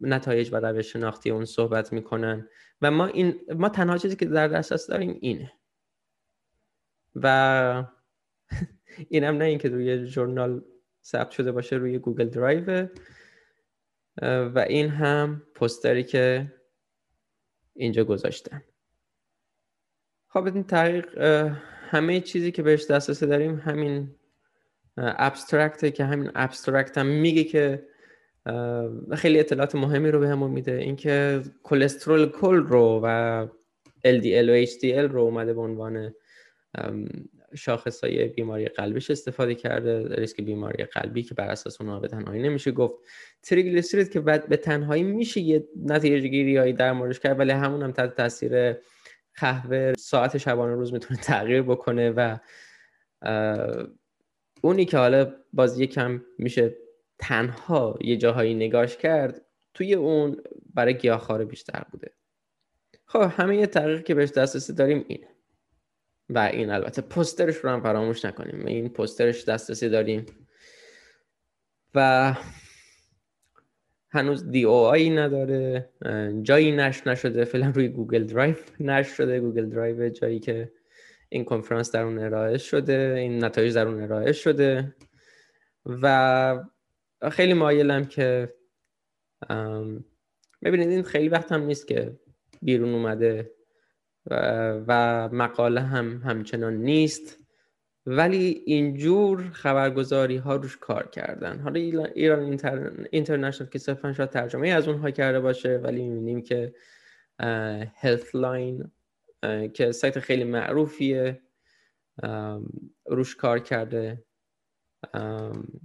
نتایج 0.00 0.52
و 0.52 0.56
روش 0.56 0.92
شناختی 0.92 1.30
اون 1.30 1.44
صحبت 1.44 1.92
می‌کنن 1.92 2.48
و 2.82 2.90
ما 2.90 3.06
این 3.06 3.34
ما 3.56 3.68
تنها 3.68 3.98
چیزی 3.98 4.16
که 4.16 4.26
در 4.26 4.48
دسترس 4.48 4.86
داریم 4.86 5.18
اینه. 5.20 5.52
و 7.14 7.84
اینم 9.10 9.36
نه 9.36 9.44
اینکه 9.44 9.68
روی 9.68 10.06
ژورنال 10.06 10.64
ثبت 11.04 11.30
شده 11.30 11.52
باشه 11.52 11.76
روی 11.76 11.98
Google 11.98 12.28
Drive. 12.28 12.88
و 14.22 14.64
این 14.68 14.88
هم 14.88 15.42
پوستری 15.54 16.04
که 16.04 16.52
اینجا 17.74 18.04
گذاشتن 18.04 18.62
خب 20.28 20.44
این 20.44 20.64
تحقیق 20.64 21.18
همه 21.90 22.20
چیزی 22.20 22.52
که 22.52 22.62
بهش 22.62 22.86
دسترسی 22.86 23.26
داریم 23.26 23.56
همین 23.56 24.14
abstract 24.96 25.80
ه 25.80 25.90
که 25.90 26.04
همین 26.04 26.30
abstract 26.34 26.98
هم 26.98 27.06
میگه 27.06 27.44
که 27.44 27.86
خیلی 29.16 29.40
اطلاعات 29.40 29.74
مهمی 29.74 30.10
رو 30.10 30.20
بهمون 30.20 30.50
میده. 30.50 30.72
اینکه 30.72 31.42
کلسترول 31.62 32.28
کل 32.28 32.56
رو 32.56 33.00
و 33.04 33.46
LDL 34.04 34.48
و 34.48 34.66
HDL 34.66 35.12
رو 35.12 35.20
اومده 35.20 35.54
به 35.54 35.60
عنوان 35.60 36.14
شاخص 37.54 38.04
های 38.04 38.28
بیماری 38.28 38.66
قلبیش 38.66 39.10
استفاده 39.10 39.54
کرده 39.54 40.14
ریسک 40.14 40.40
بیماری 40.40 40.84
قلبی 40.84 41.22
که 41.22 41.34
بر 41.34 41.48
اساس 41.48 41.80
اونها 41.80 42.00
به 42.00 42.08
تنهایی 42.08 42.42
نمیشه 42.42 42.70
گفت. 42.70 42.94
تریگلیسیرید 43.42 44.10
که 44.10 44.20
بعد 44.20 44.48
به 44.48 44.56
تنهایی 44.56 45.02
میشه 45.02 45.40
یه 45.40 45.68
نتیجه 45.84 46.28
گیری 46.28 46.72
در 46.72 46.92
موردش 46.92 47.20
کرد 47.20 47.38
ولی 47.38 47.50
همون 47.50 47.82
هم 47.82 47.92
تحت 47.92 48.16
تاثیر 48.16 48.74
قهوه 49.34 49.92
ساعت 49.98 50.38
شبانه 50.38 50.74
روز 50.74 50.92
می‌تونه 50.92 51.20
تغییر 51.20 51.62
بکنه 51.62 52.10
و 52.10 52.38
اونی 54.62 54.84
که 54.84 54.98
حالا 54.98 55.34
باز 55.52 55.80
یکم 55.80 56.24
میشه 56.38 56.76
تنها 57.18 57.98
یه 58.00 58.16
جاهایی 58.16 58.54
نگاش 58.54 58.96
کرد 58.96 59.42
توی 59.74 59.94
اون 59.94 60.36
برای 60.74 60.98
گیاهخواره 60.98 61.44
بیشتر 61.44 61.82
بوده. 61.90 62.10
خب 63.06 63.20
همه 63.20 63.56
یه 63.56 63.66
تحقیق 63.66 64.04
که 64.04 64.14
بهش 64.14 64.30
دسترسی 64.30 64.72
داریم 64.72 65.04
اینه. 65.08 65.28
و 66.30 66.38
این 66.38 66.70
البته 66.70 67.02
پوسترش 67.02 67.56
رو 67.56 67.70
هم 67.70 67.82
فراموش 67.82 68.24
نکنیم. 68.24 68.66
این 68.66 68.88
پوسترش 68.88 69.44
دسترسی 69.44 69.88
داریم. 69.88 70.26
و 71.94 72.34
هنوز 74.10 74.50
DOI 74.50 75.10
نداره. 75.10 75.88
جایی 76.42 76.72
نشر 76.72 77.10
نشده. 77.10 77.44
فعلا 77.44 77.72
روی 77.74 77.88
Google 77.88 78.24
Drive 78.24 78.54
نشر 78.80 79.14
شده. 79.14 79.40
Google 79.40 79.68
Drive 79.68 80.08
جایی 80.08 80.40
که 80.40 80.72
این 81.28 81.44
کنفرانس 81.44 81.92
در 81.92 82.02
اون 82.02 82.18
ارائه 82.18 82.58
شده. 82.58 83.14
این 83.18 83.44
نتایج 83.44 83.74
در 83.74 83.88
اون 83.88 84.02
ارائه 84.02 84.32
شده. 84.32 84.94
و 85.86 86.64
خیلی 87.32 87.54
مایلم 87.54 88.04
که 88.04 88.54
ببینید 90.62 90.88
این 90.88 91.02
خیلی 91.02 91.28
وقت 91.28 91.52
هم 91.52 91.62
نیست 91.62 91.88
که 91.88 92.18
بیرون 92.62 92.94
اومده 92.94 93.50
و 94.26 95.28
مقاله 95.32 95.80
هم 95.80 96.22
همچنان 96.24 96.74
نیست. 96.74 97.38
ولی 98.06 98.62
اینجور 98.66 99.50
خبرگزاری 99.52 100.36
ها 100.36 100.56
روش 100.56 100.76
کار 100.76 101.08
کردن. 101.08 101.60
حالا 101.60 102.04
ایران 102.04 102.58
اینترنشنال 103.10 103.70
که 103.70 103.78
صرفا 103.78 104.12
شاید 104.12 104.30
ترجمه 104.30 104.68
از 104.68 104.88
اونها 104.88 105.10
کرده 105.10 105.40
باشه 105.40 105.76
ولی 105.76 106.08
می‌بینیم 106.08 106.42
که 106.42 106.74
Healthline 107.94 108.90
که 109.74 109.92
سایت 109.92 110.18
خیلی 110.18 110.44
معروفیه 110.44 111.42
روش 113.06 113.36
کار 113.36 113.58
کرده 113.58 114.24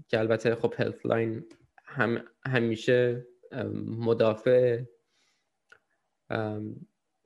که 0.08 0.20
البته 0.20 0.56
خب 0.56 0.74
Healthline 0.78 1.46
هم 1.86 2.24
همیشه 2.46 3.28
مدافع 3.86 4.82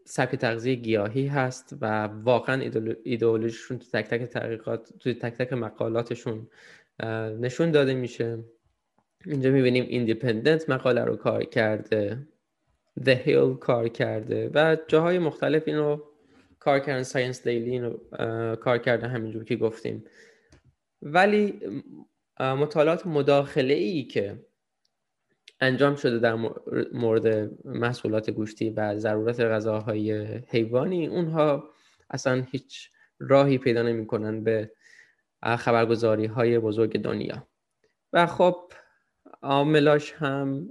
سبک 0.10 0.36
تغذیه 0.36 0.76
گیاهی 0.76 1.28
هست 1.28 1.76
و 1.82 2.04
واقعا 2.04 2.62
ایدئولوژیشون 3.04 3.80
تو 3.80 3.86
تک 3.94 4.08
تک 4.08 4.22
تحقیقات 4.24 4.94
تو 5.00 5.14
تک 5.14 5.34
تک 5.34 5.54
مقالاتشون 5.54 6.48
نشون 7.40 7.72
داده 7.72 7.94
میشه. 7.94 8.40
اینجا 9.26 9.52
می‌بینیم 9.52 9.86
Independent 9.88 10.70
مقاله 10.70 11.04
رو 11.04 11.16
کار 11.16 11.44
کرده 11.44 12.28
The 13.00 13.26
Hill 13.26 13.60
کار 13.60 13.88
کرده 13.88 14.52
و 14.54 14.78
جاهای 14.88 15.20
مختلف 15.20 15.64
این 15.66 15.78
رو 15.78 16.04
کار 16.60 16.80
کردن 16.80 17.04
ساینس 17.04 17.48
دیلی 17.48 17.80
رو 17.80 17.98
کار 18.56 18.78
کرده 18.78 19.08
همینجور 19.08 19.44
که 19.44 19.56
گفتیم. 19.56 20.04
ولی 21.02 21.60
مطالعات 22.40 23.08
مداخله 23.08 23.74
ای 23.74 24.04
که 24.04 24.47
انجام 25.60 25.96
شده 25.96 26.20
در 26.20 26.36
مورد 26.94 27.52
محصولات 27.66 28.30
گوشتی 28.30 28.70
و 28.70 28.98
ضرورت 28.98 29.40
غذاهای 29.40 30.12
حیوانی 30.48 31.08
اونها 31.08 31.70
اصلا 32.10 32.44
هیچ 32.52 32.90
راهی 33.20 33.58
پیدا 33.58 33.82
نمی‌کنن 33.82 34.44
به 34.44 34.72
خبرگزاری 35.44 36.26
های 36.26 36.60
بزرگ 36.60 37.02
دنیا. 37.02 37.48
و 38.14 38.26
خب 38.26 38.72
عاملاش 39.42 40.14
هم 40.14 40.70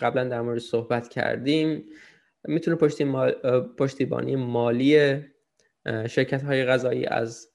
قبلا 0.00 0.24
در 0.24 0.40
مورد 0.40 0.58
صحبت 0.58 1.08
کردیم. 1.08 1.84
می‌تونه 2.44 2.76
پشتیبانی 3.78 4.36
مالی 4.36 5.24
شرکت 5.86 6.42
های 6.42 6.64
غذایی 6.64 7.06
از 7.06 7.48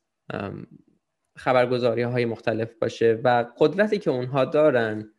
خبرگزاری 1.38 2.02
های 2.02 2.26
مختلف 2.26 2.74
باشه 2.82 3.20
و 3.24 3.46
قدرتی 3.58 3.98
که 3.98 4.10
اونها 4.10 4.46
دارن 4.46 5.14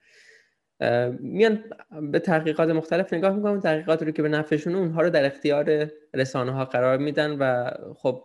میان 1.21 1.65
به 2.13 2.19
تحقیقات 2.19 2.69
مختلف 2.69 3.13
نگاه 3.13 3.37
می‌کنن 3.37 3.61
تحقیقات 3.61 4.03
رو 4.03 4.11
که 4.11 4.23
به 4.23 4.29
نفعشون 4.29 4.75
اونها 4.75 5.03
رو 5.03 5.11
در 5.11 5.27
اختیار 5.27 5.91
رسانه 6.15 6.53
ها 6.53 6.65
قرار 6.65 6.99
میدن 6.99 7.37
و 7.39 7.71
خب 7.95 8.25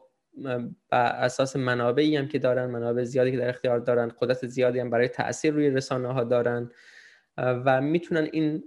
بر 0.90 1.12
اساس 1.12 1.56
منابعی 1.56 2.16
هم 2.16 2.28
که 2.28 2.40
دارن 2.40 2.66
منابع 2.66 3.04
زیادی 3.04 3.32
که 3.32 3.38
در 3.38 3.50
اختیار 3.50 3.80
دارن 3.80 4.12
قدرت 4.20 4.48
زیادی 4.48 4.80
هم 4.80 4.90
برای 4.90 5.08
تاثیر 5.08 5.54
روی 5.54 5.70
رسانه 5.70 6.14
ها 6.14 6.24
دارن 6.24 6.72
و 7.38 7.82
می‌تونن 7.82 8.30
این 8.32 8.64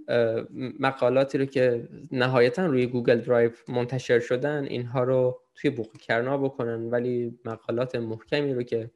مقالاتی 0.79 1.37
رو 1.37 1.45
که 1.45 1.87
نهایتا 2.11 2.65
روی 2.65 2.87
Google 2.87 3.21
Drive 3.21 3.51
منتشر 3.67 4.19
شدن 4.19 4.63
اینها 4.63 5.03
رو 5.03 5.41
توی 5.55 5.69
بوق 5.69 5.90
و 5.90 5.97
کرنا 5.97 6.37
بکنن. 6.37 6.89
ولی 6.89 7.39
مقالات 7.45 7.95
محکمی 7.95 8.53
رو 8.53 8.63
که 8.63 8.91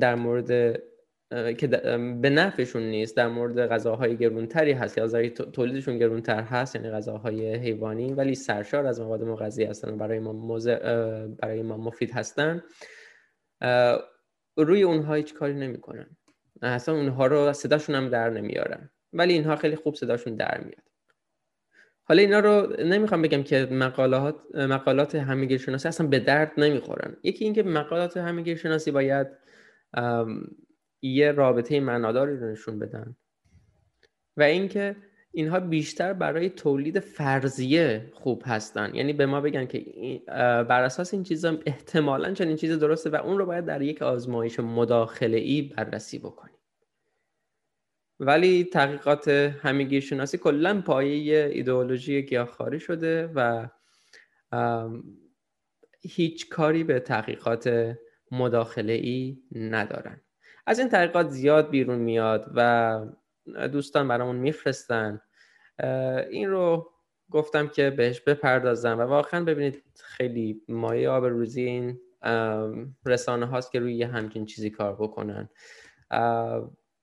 در 0.00 0.14
مورد 0.14 0.82
که 1.58 1.66
به 2.20 2.30
نفعشون 2.30 2.82
نیست 2.82 3.16
در 3.16 3.28
مورد 3.28 3.66
غذاهای 3.66 4.16
گرونتری 4.16 4.72
هست 4.72 4.98
یا 4.98 5.28
تولیدشون 5.28 5.98
گرونتر 5.98 6.42
هست 6.42 6.76
یعنی 6.76 6.90
غذاهای 6.90 7.54
حیوانی 7.54 8.12
ولی 8.12 8.34
سرشار 8.34 8.86
از 8.86 9.00
مواد 9.00 9.22
مغذی 9.22 9.64
هستن 9.64 9.94
و 9.94 9.96
برای 9.96 10.18
ما 10.18 10.58
برای 11.42 11.62
ما 11.62 11.76
مفید 11.76 12.10
هستن. 12.10 12.62
روی 14.56 14.82
اونها 14.82 15.14
هیچ 15.14 15.34
کاری 15.34 15.54
نمی‌کنن. 15.54 16.16
اصلا 16.62 16.94
اونها 16.94 17.26
رو 17.26 17.52
صداشون 17.52 17.94
هم 17.94 18.08
در 18.08 18.30
نمیارن. 18.30 18.90
ولی 19.12 19.32
اینها 19.32 19.56
خیلی 19.56 19.76
خوب 19.76 19.94
صداشون 19.94 20.36
در 20.36 20.60
میاد. 20.60 20.84
حالا 22.04 22.22
اینا 22.22 22.40
رو 22.40 22.76
نمی‌خوام 22.84 23.22
بگم 23.22 23.42
که 23.42 23.68
مقالات 23.70 24.36
مقالات 24.54 25.14
همگیر 25.14 25.58
شناسی 25.58 25.88
اصلا 25.88 26.06
به 26.06 26.18
درد 26.18 26.52
نمی‌خورن. 26.56 27.16
یکی 27.22 27.44
اینکه 27.44 27.62
مقالات 27.62 28.16
همگیر 28.16 28.56
شناسی 28.56 28.90
باید 28.90 29.26
یه 31.04 31.32
رابطه 31.32 31.80
معناداری 31.80 32.36
رو 32.36 32.50
نشون 32.50 32.78
بدن. 32.78 33.16
و 34.36 34.42
اینکه 34.42 34.96
اینها 35.32 35.60
بیشتر 35.60 36.12
برای 36.12 36.50
تولید 36.50 37.00
فرضیه 37.00 38.10
خوب 38.12 38.42
هستن. 38.46 38.94
یعنی 38.94 39.12
به 39.12 39.26
ما 39.26 39.40
بگن 39.40 39.66
که 39.66 39.84
بر 40.68 40.82
اساس 40.82 41.14
این 41.14 41.22
چیزا 41.22 41.58
احتمالا 41.66 42.32
چنین 42.34 42.56
چیز 42.56 42.72
درسته 42.72 43.10
و 43.10 43.16
اون 43.16 43.38
رو 43.38 43.46
باید 43.46 43.64
در 43.64 43.82
یک 43.82 44.02
آزمایش 44.02 44.60
مداخله 44.60 45.36
ای 45.36 45.62
بررسی 45.62 46.18
بکنیم. 46.18 46.58
ولی 48.20 48.64
تحقیقات 48.64 49.28
همگیر 49.28 50.00
شناسی 50.00 50.38
کلا 50.38 50.80
پایه 50.80 51.50
ایدئولوژی 51.52 52.22
گیاهخواری 52.22 52.80
شده 52.80 53.26
و 53.34 53.68
هیچ 56.00 56.48
کاری 56.48 56.84
به 56.84 57.00
تحقیقات 57.00 57.96
مداخله 58.30 58.92
ای 58.92 59.38
ندارن. 59.52 60.23
از 60.66 60.78
این 60.78 60.88
تحقیقات 60.88 61.30
زیاد 61.30 61.70
بیرون 61.70 61.98
میاد 61.98 62.50
و 62.54 63.00
دوستان 63.72 64.08
برامون 64.08 64.36
میفرستن. 64.36 65.20
این 66.30 66.50
رو 66.50 66.90
گفتم 67.30 67.68
که 67.68 67.90
بهش 67.90 68.20
بپردازم 68.20 68.98
و 68.98 69.02
واقعا 69.02 69.44
ببینید 69.44 69.82
خیلی 70.02 70.62
مایه 70.68 71.08
آب 71.08 71.24
روزی 71.24 71.62
این 71.62 72.00
رسانه 73.06 73.46
هاست 73.46 73.72
که 73.72 73.80
روی 73.80 74.02
همچین 74.02 74.46
چیزی 74.46 74.70
کار 74.70 74.94
بکنن. 74.94 75.48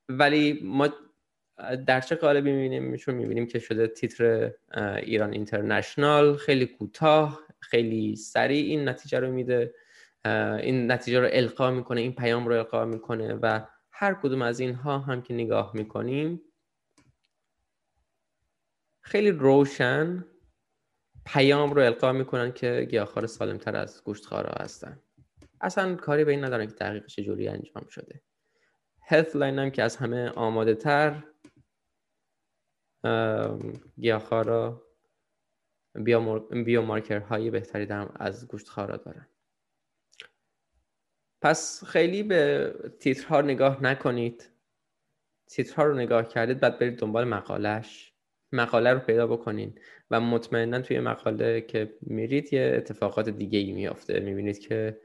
ولی 0.09 0.59
ما 0.63 0.89
در 1.87 2.01
چه 2.01 2.15
قالبی 2.15 2.51
می‌بینیم؟ 2.51 2.95
چون 2.95 3.15
می‌بینیم 3.15 3.47
که 3.47 3.59
شده 3.59 3.87
تیتر 3.87 4.51
ایران 4.97 5.33
اینترنشنال 5.33 6.35
خیلی 6.35 6.65
کوتاه 6.65 7.41
خیلی 7.59 8.15
سریع 8.15 8.65
این 8.65 8.89
نتیجه 8.89 9.19
رو 9.19 9.31
میده. 9.31 9.73
این 10.25 10.91
نتیجه 10.91 11.19
رو 11.19 11.29
القا 11.31 11.71
می‌کنه 11.71 12.01
این 12.01 12.15
پیام 12.15 12.47
رو 12.47 12.55
القا 12.55 12.85
می‌کنه 12.85 13.33
و 13.33 13.65
هر 13.91 14.13
کدوم 14.13 14.41
از 14.41 14.59
اینها 14.59 14.99
هم 14.99 15.21
که 15.21 15.33
نگاه 15.33 15.71
می‌کنیم 15.75 16.41
خیلی 19.01 19.31
روشن 19.31 20.25
پیام 21.25 21.73
رو 21.73 21.81
القا 21.81 22.11
می‌کنن 22.11 22.51
که 22.51 22.87
گیاهخوار 22.89 23.27
سالمتر 23.27 23.75
از 23.75 24.03
گوشتخوارا 24.03 24.63
هستن. 24.63 25.01
اصلا 25.61 25.95
کاری 25.95 26.23
به 26.23 26.31
این 26.31 26.43
ندارن 26.43 26.67
که 26.67 26.73
تحقیق 26.73 27.05
چجوری 27.05 27.47
انجام 27.47 27.87
شده. 27.89 28.21
هلت 29.01 29.35
لاین 29.35 29.59
هم 29.59 29.69
که 29.69 29.83
از 29.83 29.95
همه 29.95 30.29
آماده 30.29 30.75
تر 30.75 31.23
گیاهخوارا 33.97 34.87
بیومارکر 36.51 37.19
های 37.19 37.49
بهتری 37.49 37.85
هم 37.85 38.13
از 38.15 38.47
گوشتخوارا 38.47 38.97
دارن. 38.97 39.27
پس 41.41 41.83
خیلی 41.83 42.23
به 42.23 42.73
تیترها 42.99 43.41
نگاه 43.41 43.83
نکنید. 43.83 44.49
تیترها 45.47 45.83
رو 45.83 45.95
نگاه 45.95 46.27
کردید 46.27 46.59
بعد 46.59 46.79
برید 46.79 46.99
دنبال 46.99 47.27
مقالش 47.27 48.13
مقاله 48.51 48.93
رو 48.93 48.99
پیدا 48.99 49.27
بکنین 49.27 49.79
و 50.11 50.19
مطمئنا 50.21 50.81
توی 50.81 50.99
مقاله 50.99 51.61
که 51.61 51.97
میرید 52.01 52.53
یه 52.53 52.73
اتفاقات 52.77 53.29
دیگه 53.29 53.59
ای 53.59 53.71
میافته. 53.71 54.19
می‌بینید 54.19 54.59
که 54.59 55.01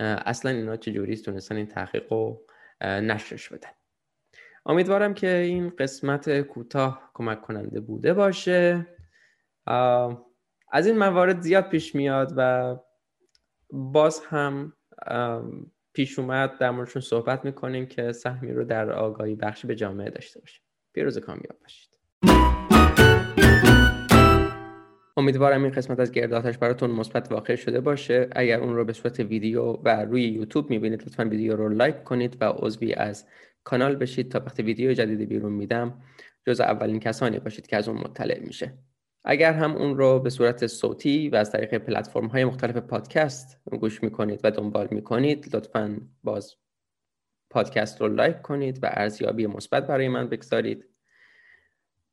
اصلا 0.00 0.50
اینا 0.50 0.76
چجوری 0.76 1.16
تونستن 1.16 1.56
این 1.56 1.66
تحقیق 1.66 2.12
رو 2.12 2.46
نشرش 2.80 3.48
بدن. 3.48 3.70
امیدوارم 4.66 5.14
که 5.14 5.36
این 5.36 5.70
قسمت 5.70 6.40
کوتاه 6.40 7.10
کمک 7.14 7.42
کننده 7.42 7.80
بوده 7.80 8.14
باشه. 8.14 8.86
از 10.72 10.86
این 10.86 10.98
موارد 10.98 11.40
زیاد 11.40 11.68
پیش 11.68 11.94
میاد 11.94 12.32
و 12.36 12.76
باز 13.70 14.20
هم 14.20 14.72
پیش 15.92 16.18
اومد 16.18 16.58
در 16.58 16.70
موردشون 16.70 17.02
صحبت 17.02 17.44
می‌کنیم 17.44 17.86
که 17.86 18.12
سهمی 18.12 18.52
رو 18.52 18.64
در 18.64 18.92
آگاهی 18.92 19.34
بخشی 19.34 19.66
به 19.66 19.74
جامعه 19.74 20.10
داشته 20.10 20.40
باشیم. 20.40 20.62
پیروز 20.94 21.18
کامیاب 21.18 21.56
باشید. 21.62 21.90
امیدوارم 25.16 25.62
این 25.62 25.72
قسمت 25.72 26.00
از 26.00 26.12
گرداتش 26.12 26.58
براتون 26.58 26.90
مثبت 26.90 27.32
واقع 27.32 27.54
شده 27.54 27.80
باشه. 27.80 28.28
اگر 28.32 28.60
اون 28.60 28.76
رو 28.76 28.84
به 28.84 28.92
صورت 28.92 29.20
ویدیو 29.20 29.62
و 29.62 29.88
روی 29.88 30.22
یوتیوب 30.22 30.70
می‌بینید 30.70 31.02
لطفا 31.02 31.24
ویدیو 31.24 31.56
رو 31.56 31.68
لایک 31.68 32.02
کنید 32.02 32.36
و 32.40 32.44
عضوی 32.44 32.94
از 32.94 33.26
کانال 33.64 33.96
بشید. 33.96 34.30
تا 34.30 34.40
وقتی 34.40 34.62
ویدیو 34.62 34.92
جدیدی 34.92 35.26
بیرون 35.26 35.52
میدم 35.52 36.02
جز 36.46 36.60
اولین 36.60 37.00
کسانی 37.00 37.38
باشید 37.38 37.66
که 37.66 37.76
از 37.76 37.88
اون 37.88 37.98
مطلع 37.98 38.38
میشه. 38.38 38.72
اگر 39.24 39.52
هم 39.52 39.76
اون 39.76 39.96
رو 39.96 40.20
به 40.20 40.30
صورت 40.30 40.66
صوتی 40.66 41.28
و 41.28 41.36
از 41.36 41.52
طریق 41.52 41.74
پلتفرم 41.74 42.26
های 42.26 42.44
مختلف 42.44 42.76
پادکست 42.76 43.60
گوش 43.80 44.02
می‌کنید 44.02 44.40
و 44.44 44.50
دنبال 44.50 44.88
می‌کنید 44.90 45.56
لطفا 45.56 46.00
باز 46.24 46.54
پادکست 47.50 48.00
رو 48.00 48.08
لایک 48.08 48.42
کنید 48.42 48.78
و 48.82 48.88
ارزیابی 48.92 49.46
مثبت 49.46 49.86
برای 49.86 50.08
من 50.08 50.28
بگذارید 50.28 50.84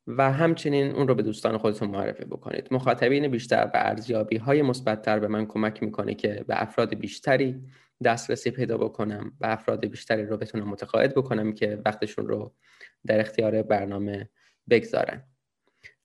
و 0.06 0.32
همچنین 0.32 0.90
اون 0.90 1.08
رو 1.08 1.14
به 1.14 1.22
دوستان 1.22 1.58
خودتون 1.58 1.90
معرفی 1.90 2.24
بکنید. 2.24 2.68
مخاطبین 2.70 3.28
بیشتر 3.28 3.64
و 3.64 3.70
ارزیابی 3.74 4.36
های 4.36 4.62
مثبتتر 4.62 5.18
به 5.18 5.28
من 5.28 5.46
کمک 5.46 5.82
می‌کنه 5.82 6.14
که 6.14 6.44
به 6.46 6.62
افراد 6.62 6.94
بیشتری 6.94 7.62
دسترسی 8.04 8.50
پیدا 8.50 8.78
بکنم 8.78 9.32
و 9.40 9.46
افراد 9.46 9.86
بیشتری 9.86 10.26
رو 10.26 10.36
بتونم 10.36 10.68
متقاعد 10.68 11.14
بکنم 11.14 11.52
که 11.52 11.82
وقتشون 11.86 12.26
رو 12.28 12.54
در 13.06 13.20
اختیار 13.20 13.62
برنامه 13.62 14.30
بگذارن. 14.70 15.22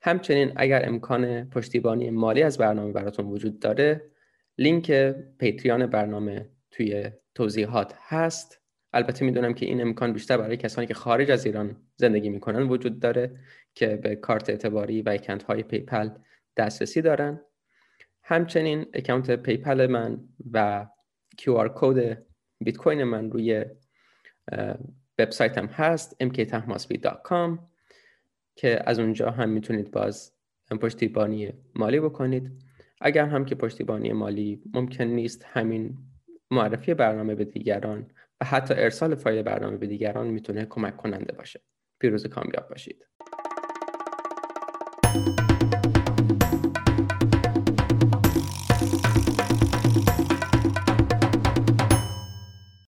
همچنین 0.04 0.52
اگر 0.56 0.90
امکان 0.90 1.50
پشتیبانی 1.50 2.10
مالی 2.10 2.44
از 2.44 2.58
برنامه 2.58 2.92
براتون 2.92 3.26
وجود 3.26 3.60
داره 3.60 4.12
لینک 4.58 4.92
Patreon 5.38 5.86
برنامه 5.86 6.50
توی 6.72 7.12
توضیحات 7.36 7.94
هست. 7.98 8.62
البته 8.94 9.26
می‌دونم 9.26 9.54
که 9.54 9.66
این 9.66 9.82
امکان 9.82 10.14
بیشتر 10.14 10.38
برای 10.38 10.58
کسانی 10.58 10.88
که 10.88 10.94
خارج 10.94 11.32
از 11.32 11.46
ایران 11.46 11.76
زندگی 11.96 12.30
می‌کنن 12.30 12.64
وجود 12.64 13.00
داره 13.00 13.32
که 13.76 13.88
به 13.96 14.16
کارت 14.16 14.50
اعتباری 14.50 15.02
و 15.02 15.10
اکانت 15.10 15.44
های 15.44 15.64
PayPal 15.64 16.10
دسترسی 16.58 17.02
دارن. 17.02 17.42
همچنین 18.24 18.86
اکانت 18.94 19.32
PayPal 19.32 19.88
من 19.88 20.20
و 20.52 20.88
QR 21.42 21.70
code 21.76 22.24
بیت 22.60 22.78
کوین 22.78 23.04
من 23.04 23.32
روی 23.32 23.66
وبسایتم 25.20 25.66
هست 25.66 26.24
mktahmasbi.com 26.24 27.73
که 28.56 28.90
از 28.90 29.00
اونجا 29.00 29.30
هم 29.30 29.50
می‌تونید 29.50 29.92
باز 29.92 30.32
پشتیبانی 30.82 31.54
مالی 31.76 32.00
بکنید. 32.00 32.52
اگر 33.02 33.26
هم 33.26 33.46
که 33.46 33.56
پشتیبانی 33.56 34.14
مالی 34.14 34.62
ممکن 34.74 35.04
نیست 35.04 35.46
همین 35.48 35.98
معرفی 36.52 36.94
برنامه 36.94 37.36
به 37.36 37.46
دیگران 37.46 38.12
و 38.42 38.46
حتی 38.46 38.74
ارسال 38.74 39.16
فایل 39.16 39.42
برنامه 39.42 39.78
به 39.78 39.88
دیگران 39.88 40.28
می‌تونه 40.28 40.66
کمک 40.66 40.98
کننده 40.98 41.36
باشه. 41.36 41.62
پیروز 42.00 42.28
کامیاب 42.28 42.70
باشید. 42.70 43.08